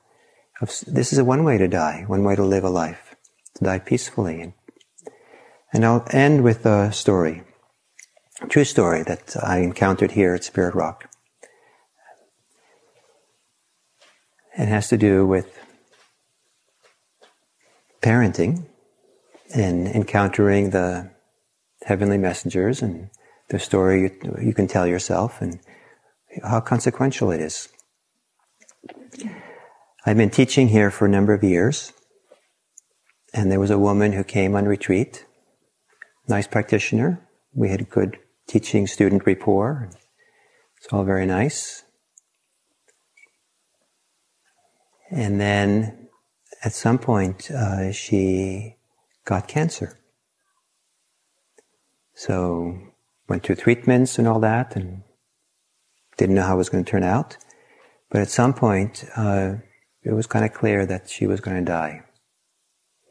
Of, 0.61 0.69
this 0.85 1.13
is 1.13 1.19
a 1.19 1.25
one 1.25 1.43
way 1.43 1.57
to 1.57 1.67
die, 1.67 2.03
one 2.07 2.23
way 2.23 2.35
to 2.35 2.43
live 2.43 2.63
a 2.63 2.69
life, 2.69 3.15
to 3.55 3.63
die 3.63 3.79
peacefully. 3.79 4.53
And 5.71 5.85
I'll 5.85 6.05
end 6.11 6.43
with 6.43 6.65
a 6.65 6.91
story, 6.91 7.43
true 8.49 8.65
story 8.65 9.03
that 9.03 9.35
I 9.41 9.59
encountered 9.59 10.11
here 10.11 10.33
at 10.33 10.43
Spirit 10.43 10.75
Rock. 10.75 11.09
It 14.57 14.67
has 14.67 14.89
to 14.89 14.97
do 14.97 15.25
with 15.25 15.57
parenting 18.01 18.65
and 19.55 19.87
encountering 19.87 20.69
the 20.69 21.11
heavenly 21.83 22.17
messengers 22.17 22.81
and 22.81 23.09
the 23.49 23.59
story 23.59 24.01
you, 24.01 24.37
you 24.41 24.53
can 24.53 24.67
tell 24.67 24.85
yourself 24.85 25.41
and 25.41 25.59
how 26.43 26.59
consequential 26.59 27.31
it 27.31 27.39
is. 27.39 27.69
I've 30.05 30.17
been 30.17 30.29
teaching 30.29 30.67
here 30.67 30.91
for 30.91 31.05
a 31.05 31.09
number 31.09 31.33
of 31.33 31.43
years, 31.43 31.93
and 33.33 33.51
there 33.51 33.59
was 33.59 33.71
a 33.71 33.79
woman 33.79 34.13
who 34.13 34.23
came 34.23 34.55
on 34.55 34.65
retreat, 34.65 35.25
nice 36.27 36.47
practitioner. 36.47 37.25
We 37.53 37.69
had 37.69 37.89
good 37.89 38.17
teaching 38.47 38.87
student 38.87 39.25
rapport. 39.25 39.89
It's 40.77 40.87
all 40.91 41.03
very 41.03 41.25
nice. 41.25 41.83
And 45.09 45.39
then 45.39 46.09
at 46.63 46.73
some 46.73 46.97
point, 46.97 47.51
uh, 47.51 47.91
she 47.91 48.77
got 49.25 49.47
cancer. 49.47 49.99
So 52.15 52.77
went 53.27 53.43
through 53.43 53.55
treatments 53.55 54.17
and 54.17 54.27
all 54.27 54.39
that, 54.39 54.75
and 54.75 55.03
didn't 56.17 56.35
know 56.35 56.43
how 56.43 56.55
it 56.55 56.57
was 56.57 56.69
going 56.69 56.83
to 56.83 56.89
turn 56.89 57.03
out. 57.03 57.37
But 58.09 58.21
at 58.21 58.29
some 58.29 58.53
point, 58.53 59.05
uh, 59.15 59.55
it 60.03 60.13
was 60.13 60.27
kind 60.27 60.45
of 60.45 60.53
clear 60.53 60.85
that 60.85 61.09
she 61.09 61.25
was 61.25 61.41
going 61.41 61.57
to 61.57 61.71
die. 61.71 62.01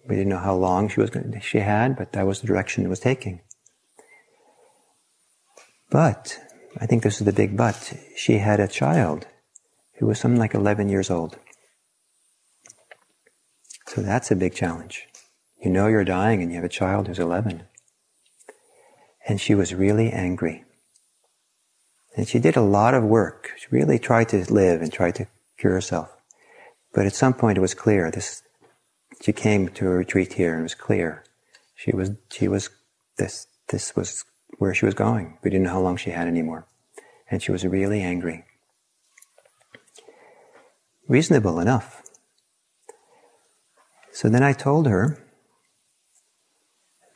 We 0.09 0.17
didn't 0.17 0.31
know 0.31 0.39
how 0.39 0.55
long 0.55 0.89
she 0.89 1.01
was 1.01 1.11
going 1.11 1.31
to, 1.31 1.41
she 1.41 1.59
had, 1.59 1.97
but 1.97 2.13
that 2.13 2.27
was 2.27 2.41
the 2.41 2.47
direction 2.47 2.85
it 2.85 2.89
was 2.89 3.01
taking. 3.01 3.41
But, 5.93 6.39
I 6.81 6.87
think 6.87 7.03
this 7.03 7.21
is 7.21 7.27
the 7.27 7.35
big 7.35 7.55
but, 7.55 7.93
she 8.17 8.39
had 8.39 8.61
a 8.61 8.67
child 8.67 9.27
who 9.99 10.07
was 10.07 10.19
something 10.19 10.41
like 10.41 10.55
11 10.55 10.89
years 10.89 11.11
old. 11.11 11.37
So 13.89 14.01
that's 14.01 14.31
a 14.31 14.37
big 14.37 14.55
challenge. 14.55 15.07
You 15.63 15.71
know 15.71 15.89
you're 15.89 16.03
dying 16.03 16.41
and 16.41 16.51
you 16.51 16.57
have 16.57 16.65
a 16.65 16.71
child 16.71 17.09
who's 17.09 17.19
11. 17.19 17.65
And 19.29 19.39
she 19.39 19.55
was 19.55 19.75
really 19.75 20.11
angry. 20.11 20.65
And 22.17 22.27
she 22.27 22.39
did 22.39 22.57
a 22.57 22.63
lot 22.63 22.95
of 22.95 23.05
work. 23.05 23.51
She 23.59 23.67
really 23.71 23.99
tried 23.99 24.31
to 24.31 24.51
live 24.51 24.81
and 24.81 24.91
tried 24.91 25.17
to 25.17 25.27
cure 25.59 25.75
herself. 25.75 26.09
But 26.95 27.05
at 27.05 27.15
some 27.15 27.35
point 27.35 27.59
it 27.59 27.61
was 27.63 27.75
clear. 27.75 28.11
This, 28.11 28.43
she 29.21 29.35
came 29.35 29.69
to 29.69 29.89
a 29.89 29.91
retreat 29.91 30.33
here 30.33 30.53
and 30.53 30.61
it 30.61 30.63
was 30.65 30.75
clear. 30.75 31.23
She 31.75 31.95
was, 31.95 32.13
she 32.31 32.49
was, 32.49 32.71
this, 33.19 33.47
this 33.69 33.95
was 33.95 34.25
where 34.59 34.75
she 34.75 34.85
was 34.85 34.95
going. 34.95 35.39
We 35.43 35.51
didn't 35.51 35.65
know 35.65 35.73
how 35.73 35.81
long 35.81 35.97
she 35.97 36.11
had 36.11 36.29
anymore. 36.29 36.67
And 37.31 37.43
she 37.43 37.53
was 37.53 37.65
really 37.65 38.03
angry. 38.03 38.45
Reasonable 41.09 41.61
enough. 41.61 42.03
So 44.13 44.29
then 44.29 44.43
I 44.43 44.53
told 44.53 44.87
her 44.87 45.19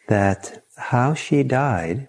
that 0.09 0.65
how 0.77 1.15
she 1.15 1.43
died 1.43 2.09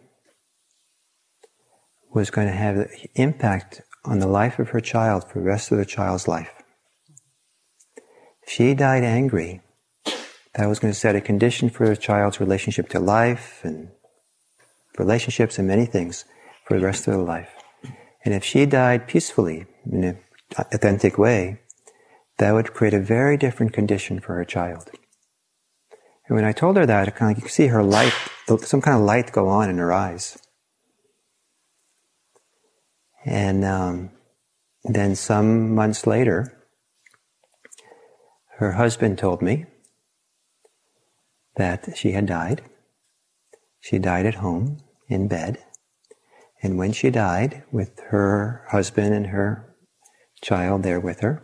was 2.14 2.30
going 2.30 2.48
to 2.48 2.54
have 2.54 2.78
an 2.78 2.90
impact 3.16 3.82
on 4.06 4.20
the 4.20 4.28
life 4.28 4.60
of 4.60 4.70
her 4.70 4.80
child 4.80 5.30
for 5.30 5.40
the 5.40 5.46
rest 5.46 5.72
of 5.72 5.78
the 5.78 5.86
child's 5.86 6.28
life. 6.28 6.64
If 8.42 8.50
she 8.54 8.74
died 8.74 9.04
angry, 9.04 9.62
that 10.56 10.68
was 10.68 10.80
going 10.80 10.94
to 10.94 11.00
set 11.00 11.16
a 11.16 11.22
condition 11.22 11.70
for 11.70 11.88
the 11.88 11.98
child's 11.98 12.40
relationship 12.40 12.90
to 12.90 13.00
life 13.00 13.62
and 13.64 13.90
relationships 15.00 15.58
and 15.58 15.68
many 15.68 15.86
things 15.86 16.26
for 16.66 16.78
the 16.80 16.86
rest 16.86 17.08
of 17.08 17.14
their 17.14 17.24
life. 17.24 17.50
And 18.26 18.34
if 18.34 18.44
she 18.44 18.66
died 18.66 19.08
peacefully, 19.08 19.66
in 19.92 20.04
an 20.04 20.18
authentic 20.58 21.18
way, 21.18 21.62
that 22.38 22.52
would 22.52 22.74
create 22.74 22.94
a 22.94 23.00
very 23.00 23.38
different 23.38 23.74
condition 23.74 24.20
for 24.20 24.36
her 24.36 24.46
child. 24.46 24.92
And 26.28 26.36
when 26.36 26.46
I 26.46 26.52
told 26.52 26.76
her 26.78 26.86
that, 26.86 27.16
kind 27.16 27.32
of, 27.32 27.38
you 27.38 27.44
could 27.44 27.52
see 27.52 27.68
her 27.68 27.84
light, 27.84 28.14
some 28.62 28.82
kind 28.82 28.98
of 28.98 29.04
light 29.04 29.32
go 29.32 29.48
on 29.48 29.70
in 29.70 29.78
her 29.78 29.94
eyes. 29.94 30.38
And 33.26 33.64
um, 33.64 34.12
then 34.84 35.16
some 35.16 35.74
months 35.74 36.06
later, 36.06 36.54
her 38.58 38.74
husband 38.74 39.18
told 39.18 39.42
me 39.42 39.66
that 41.56 41.98
she 41.98 42.12
had 42.12 42.26
died. 42.26 42.62
She 43.80 44.00
died 44.00 44.26
at 44.26 44.36
home 44.36 44.80
in 45.08 45.28
bed. 45.28 45.64
And 46.62 46.78
when 46.78 46.92
she 46.92 47.10
died, 47.10 47.64
with 47.72 48.00
her 48.10 48.66
husband 48.70 49.14
and 49.14 49.28
her 49.28 49.76
child 50.42 50.84
there 50.84 51.00
with 51.00 51.20
her, 51.22 51.44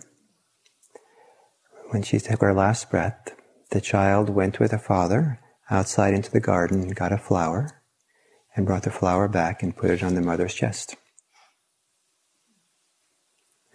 when 1.90 2.02
she 2.02 2.20
took 2.20 2.42
her 2.42 2.54
last 2.54 2.90
breath, 2.90 3.36
the 3.70 3.82
child 3.82 4.30
went 4.30 4.60
with 4.60 4.72
her 4.72 4.78
father 4.78 5.40
outside 5.70 6.14
into 6.14 6.32
the 6.32 6.40
garden 6.40 6.82
and 6.82 6.96
got 6.96 7.12
a 7.12 7.18
flower 7.18 7.82
and 8.56 8.66
brought 8.66 8.84
the 8.84 8.92
flower 8.92 9.28
back 9.28 9.62
and 9.62 9.78
put 9.78 9.92
it 9.92 10.04
on 10.04 10.16
the 10.16 10.22
mother's 10.22 10.54
chest. 10.54 10.96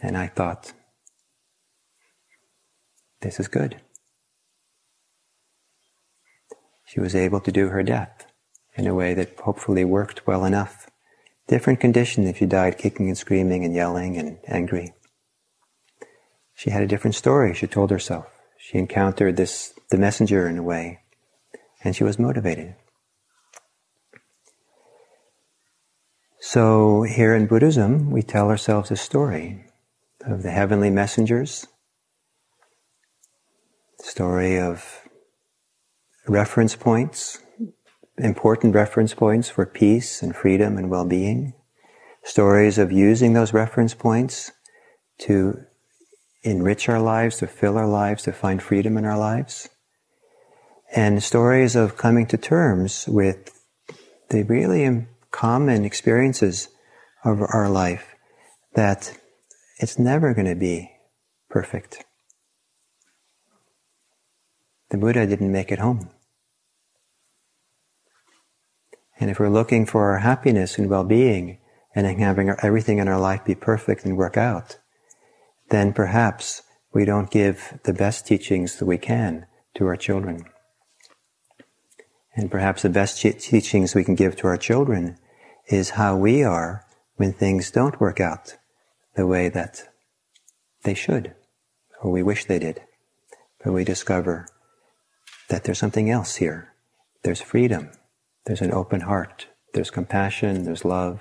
And 0.03 0.17
I 0.17 0.27
thought, 0.27 0.73
this 3.21 3.41
is 3.41 3.49
good. 3.49 3.81
She 6.85 7.01
was 7.01 7.15
able 7.15 7.41
to 7.41 7.53
do 7.53 7.69
her 7.69 7.83
death 7.83 8.18
in 8.79 8.87
a 8.87 8.95
way 8.95 9.13
that 9.13 9.39
hopefully 9.41 9.85
worked 9.85 10.27
well 10.27 10.45
enough. 10.45 10.89
Different 11.49 11.81
condition 11.81 12.27
if 12.27 12.41
you 12.41 12.47
died 12.47 12.79
kicking 12.79 13.09
and 13.09 13.19
screaming 13.19 13.65
and 13.65 13.75
yelling 13.75 14.17
and 14.17 14.39
angry. 14.47 14.95
She 16.55 16.71
had 16.71 16.83
a 16.83 16.87
different 16.87 17.17
story, 17.17 17.55
she 17.55 17.67
told 17.67 17.91
herself. 17.91 18.27
She 18.57 18.79
encountered 18.79 19.37
this, 19.37 19.75
the 19.91 19.99
messenger 19.99 20.49
in 20.49 20.59
a 20.59 20.63
way, 20.63 21.01
and 21.83 21.95
she 21.95 22.05
was 22.05 22.19
motivated. 22.19 22.77
So 26.41 27.03
here 27.03 27.35
in 27.35 27.47
Buddhism, 27.47 28.11
we 28.11 28.23
tell 28.23 28.49
ourselves 28.49 28.91
a 28.91 28.97
story 28.97 29.65
of 30.25 30.43
the 30.43 30.51
heavenly 30.51 30.91
messengers, 30.91 31.67
story 34.01 34.59
of 34.59 35.09
reference 36.27 36.77
points, 36.77 37.41
important 38.19 38.75
reference 38.75 39.15
points 39.15 39.49
for 39.49 39.67
peace 39.67 40.23
and 40.23 40.35
freedom 40.35 40.77
and 40.77 40.91
well-being, 40.91 41.55
stories 42.23 42.79
of 42.79 42.93
using 42.93 43.33
those 43.33 43.53
reference 43.53 43.95
points 43.95 44.53
to 45.19 45.65
enrich 46.43 46.89
our 46.89 47.01
lives, 47.01 47.39
to 47.39 47.47
fill 47.47 47.77
our 47.77 47.87
lives, 47.87 48.25
to 48.25 48.33
find 48.33 48.63
freedom 48.63 48.97
in 48.97 49.05
our 49.05 49.19
lives. 49.19 49.69
And 50.95 51.23
stories 51.23 51.77
of 51.77 51.97
coming 51.97 52.27
to 52.27 52.37
terms 52.37 53.07
with 53.09 53.53
the 54.31 54.43
really 54.45 55.07
common 55.31 55.85
experiences 55.85 56.69
of 57.25 57.41
our 57.41 57.69
life 57.69 58.15
that 58.75 59.19
it's 59.79 59.99
never 59.99 60.35
going 60.35 60.47
to 60.47 60.55
be 60.55 60.91
perfect. 61.49 62.05
The 64.91 64.97
Buddha 64.97 65.27
didn't 65.27 65.53
make 65.53 65.71
it 65.71 65.79
home. 65.79 66.11
And 69.21 69.31
if 69.31 69.41
we're 69.41 69.49
looking 69.49 69.87
for 69.87 70.11
our 70.11 70.19
happiness 70.19 70.79
and 70.79 70.89
well-being 70.89 71.59
and 71.95 72.07
having 72.07 72.51
everything 72.63 72.99
in 72.99 73.09
our 73.09 73.19
life 73.19 73.45
be 73.45 73.55
perfect 73.55 74.05
and 74.05 74.17
work 74.17 74.37
out, 74.37 74.79
then 75.71 75.93
perhaps 75.93 76.63
we 76.93 77.05
don't 77.05 77.31
give 77.31 77.79
the 77.85 77.93
best 77.93 78.27
teachings 78.27 78.77
that 78.77 78.87
we 78.87 78.99
can 78.99 79.47
to 79.75 79.87
our 79.87 79.97
children. 79.97 80.45
And 82.35 82.51
perhaps 82.51 82.83
the 82.83 82.89
best 82.89 83.21
teachings 83.21 83.95
we 83.95 84.05
can 84.05 84.15
give 84.15 84.37
to 84.37 84.47
our 84.47 84.57
children 84.57 85.19
is 85.67 85.91
how 85.91 86.17
we 86.17 86.45
are 86.45 86.85
when 87.17 87.33
things 87.33 87.71
don't 87.71 88.01
work 88.01 88.21
out 88.21 88.57
the 89.17 89.27
way 89.27 89.49
that 89.49 89.89
they 90.85 90.95
should, 90.95 91.35
or 92.01 92.13
we 92.13 92.23
wish 92.23 92.45
they 92.45 92.61
did. 92.61 92.81
But 93.63 93.73
we 93.73 93.83
discover 93.83 94.47
that 95.49 95.65
there's 95.65 95.79
something 95.79 96.09
else 96.09 96.37
here. 96.37 96.73
There's 97.25 97.43
freedom. 97.43 97.91
There's 98.49 98.63
an 98.63 98.73
open 98.73 99.03
heart. 99.03 99.47
There's 99.75 99.91
compassion. 99.91 100.65
There's 100.65 100.83
love. 100.83 101.21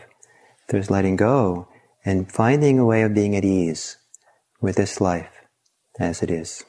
There's 0.70 0.90
letting 0.90 1.18
go 1.18 1.68
and 2.06 2.32
finding 2.32 2.80
a 2.80 2.86
way 2.86 3.02
of 3.02 3.14
being 3.14 3.36
at 3.36 3.44
ease 3.44 3.98
with 4.62 4.78
this 4.78 5.02
life 5.02 5.42
as 6.00 6.24
it 6.24 6.32
is. 6.32 6.64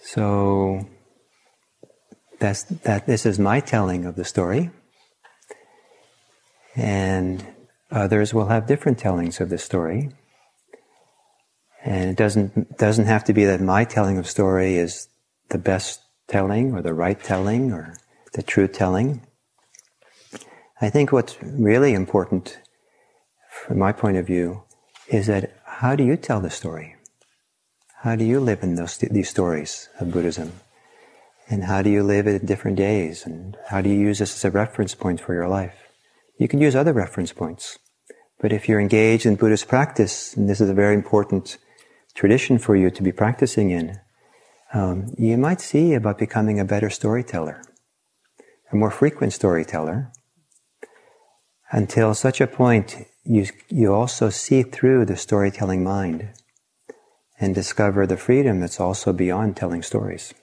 So 0.00 0.86
that's 2.38 2.62
that 2.62 3.08
this 3.08 3.26
is 3.26 3.40
my 3.40 3.58
telling 3.58 4.04
of 4.04 4.14
the 4.14 4.24
story. 4.24 4.70
And 6.76 7.44
others 7.90 8.32
will 8.32 8.46
have 8.46 8.68
different 8.68 9.00
tellings 9.00 9.40
of 9.40 9.48
the 9.48 9.58
story. 9.58 10.10
And 11.84 12.08
it 12.10 12.16
doesn't 12.16 12.78
doesn't 12.78 13.06
have 13.06 13.24
to 13.24 13.32
be 13.32 13.44
that 13.46 13.60
my 13.60 13.82
telling 13.82 14.16
of 14.16 14.28
story 14.28 14.76
is 14.76 15.08
the 15.50 15.58
best 15.58 16.00
telling 16.26 16.74
or 16.74 16.82
the 16.82 16.94
right 16.94 17.22
telling 17.22 17.72
or 17.72 17.96
the 18.34 18.42
true 18.42 18.68
telling. 18.68 19.22
I 20.80 20.90
think 20.90 21.12
what's 21.12 21.36
really 21.42 21.94
important 21.94 22.58
from 23.68 23.78
my 23.78 23.92
point 23.92 24.16
of 24.16 24.26
view, 24.26 24.62
is 25.08 25.26
that 25.26 25.52
how 25.64 25.96
do 25.96 26.04
you 26.04 26.16
tell 26.16 26.40
the 26.40 26.50
story? 26.50 26.96
How 28.02 28.16
do 28.16 28.24
you 28.24 28.40
live 28.40 28.62
in 28.62 28.76
those, 28.76 28.96
these 28.98 29.28
stories 29.28 29.88
of 30.00 30.12
Buddhism? 30.12 30.52
And 31.50 31.64
how 31.64 31.82
do 31.82 31.90
you 31.90 32.02
live 32.02 32.26
it 32.26 32.40
in 32.40 32.46
different 32.46 32.76
days? 32.76 33.26
And 33.26 33.56
how 33.68 33.80
do 33.80 33.88
you 33.88 33.98
use 33.98 34.18
this 34.18 34.34
as 34.36 34.44
a 34.44 34.50
reference 34.50 34.94
point 34.94 35.20
for 35.20 35.34
your 35.34 35.48
life? 35.48 35.74
You 36.38 36.46
can 36.46 36.60
use 36.60 36.76
other 36.76 36.92
reference 36.92 37.32
points. 37.32 37.78
But 38.40 38.52
if 38.52 38.68
you're 38.68 38.80
engaged 38.80 39.26
in 39.26 39.36
Buddhist 39.36 39.66
practice, 39.66 40.36
and 40.36 40.48
this 40.48 40.60
is 40.60 40.70
a 40.70 40.74
very 40.74 40.94
important 40.94 41.58
tradition 42.14 42.58
for 42.58 42.76
you 42.76 42.90
to 42.90 43.02
be 43.02 43.12
practicing 43.12 43.70
in, 43.70 43.98
um, 44.72 45.14
you 45.16 45.36
might 45.38 45.60
see 45.60 45.94
about 45.94 46.18
becoming 46.18 46.60
a 46.60 46.64
better 46.64 46.90
storyteller, 46.90 47.62
a 48.72 48.76
more 48.76 48.90
frequent 48.90 49.32
storyteller, 49.32 50.12
until 51.70 52.14
such 52.14 52.40
a 52.40 52.46
point 52.46 53.06
you, 53.24 53.46
you 53.68 53.92
also 53.92 54.30
see 54.30 54.62
through 54.62 55.04
the 55.04 55.16
storytelling 55.16 55.84
mind 55.84 56.30
and 57.38 57.54
discover 57.54 58.06
the 58.06 58.16
freedom 58.16 58.60
that's 58.60 58.80
also 58.80 59.12
beyond 59.12 59.56
telling 59.56 59.82
stories. 59.82 60.34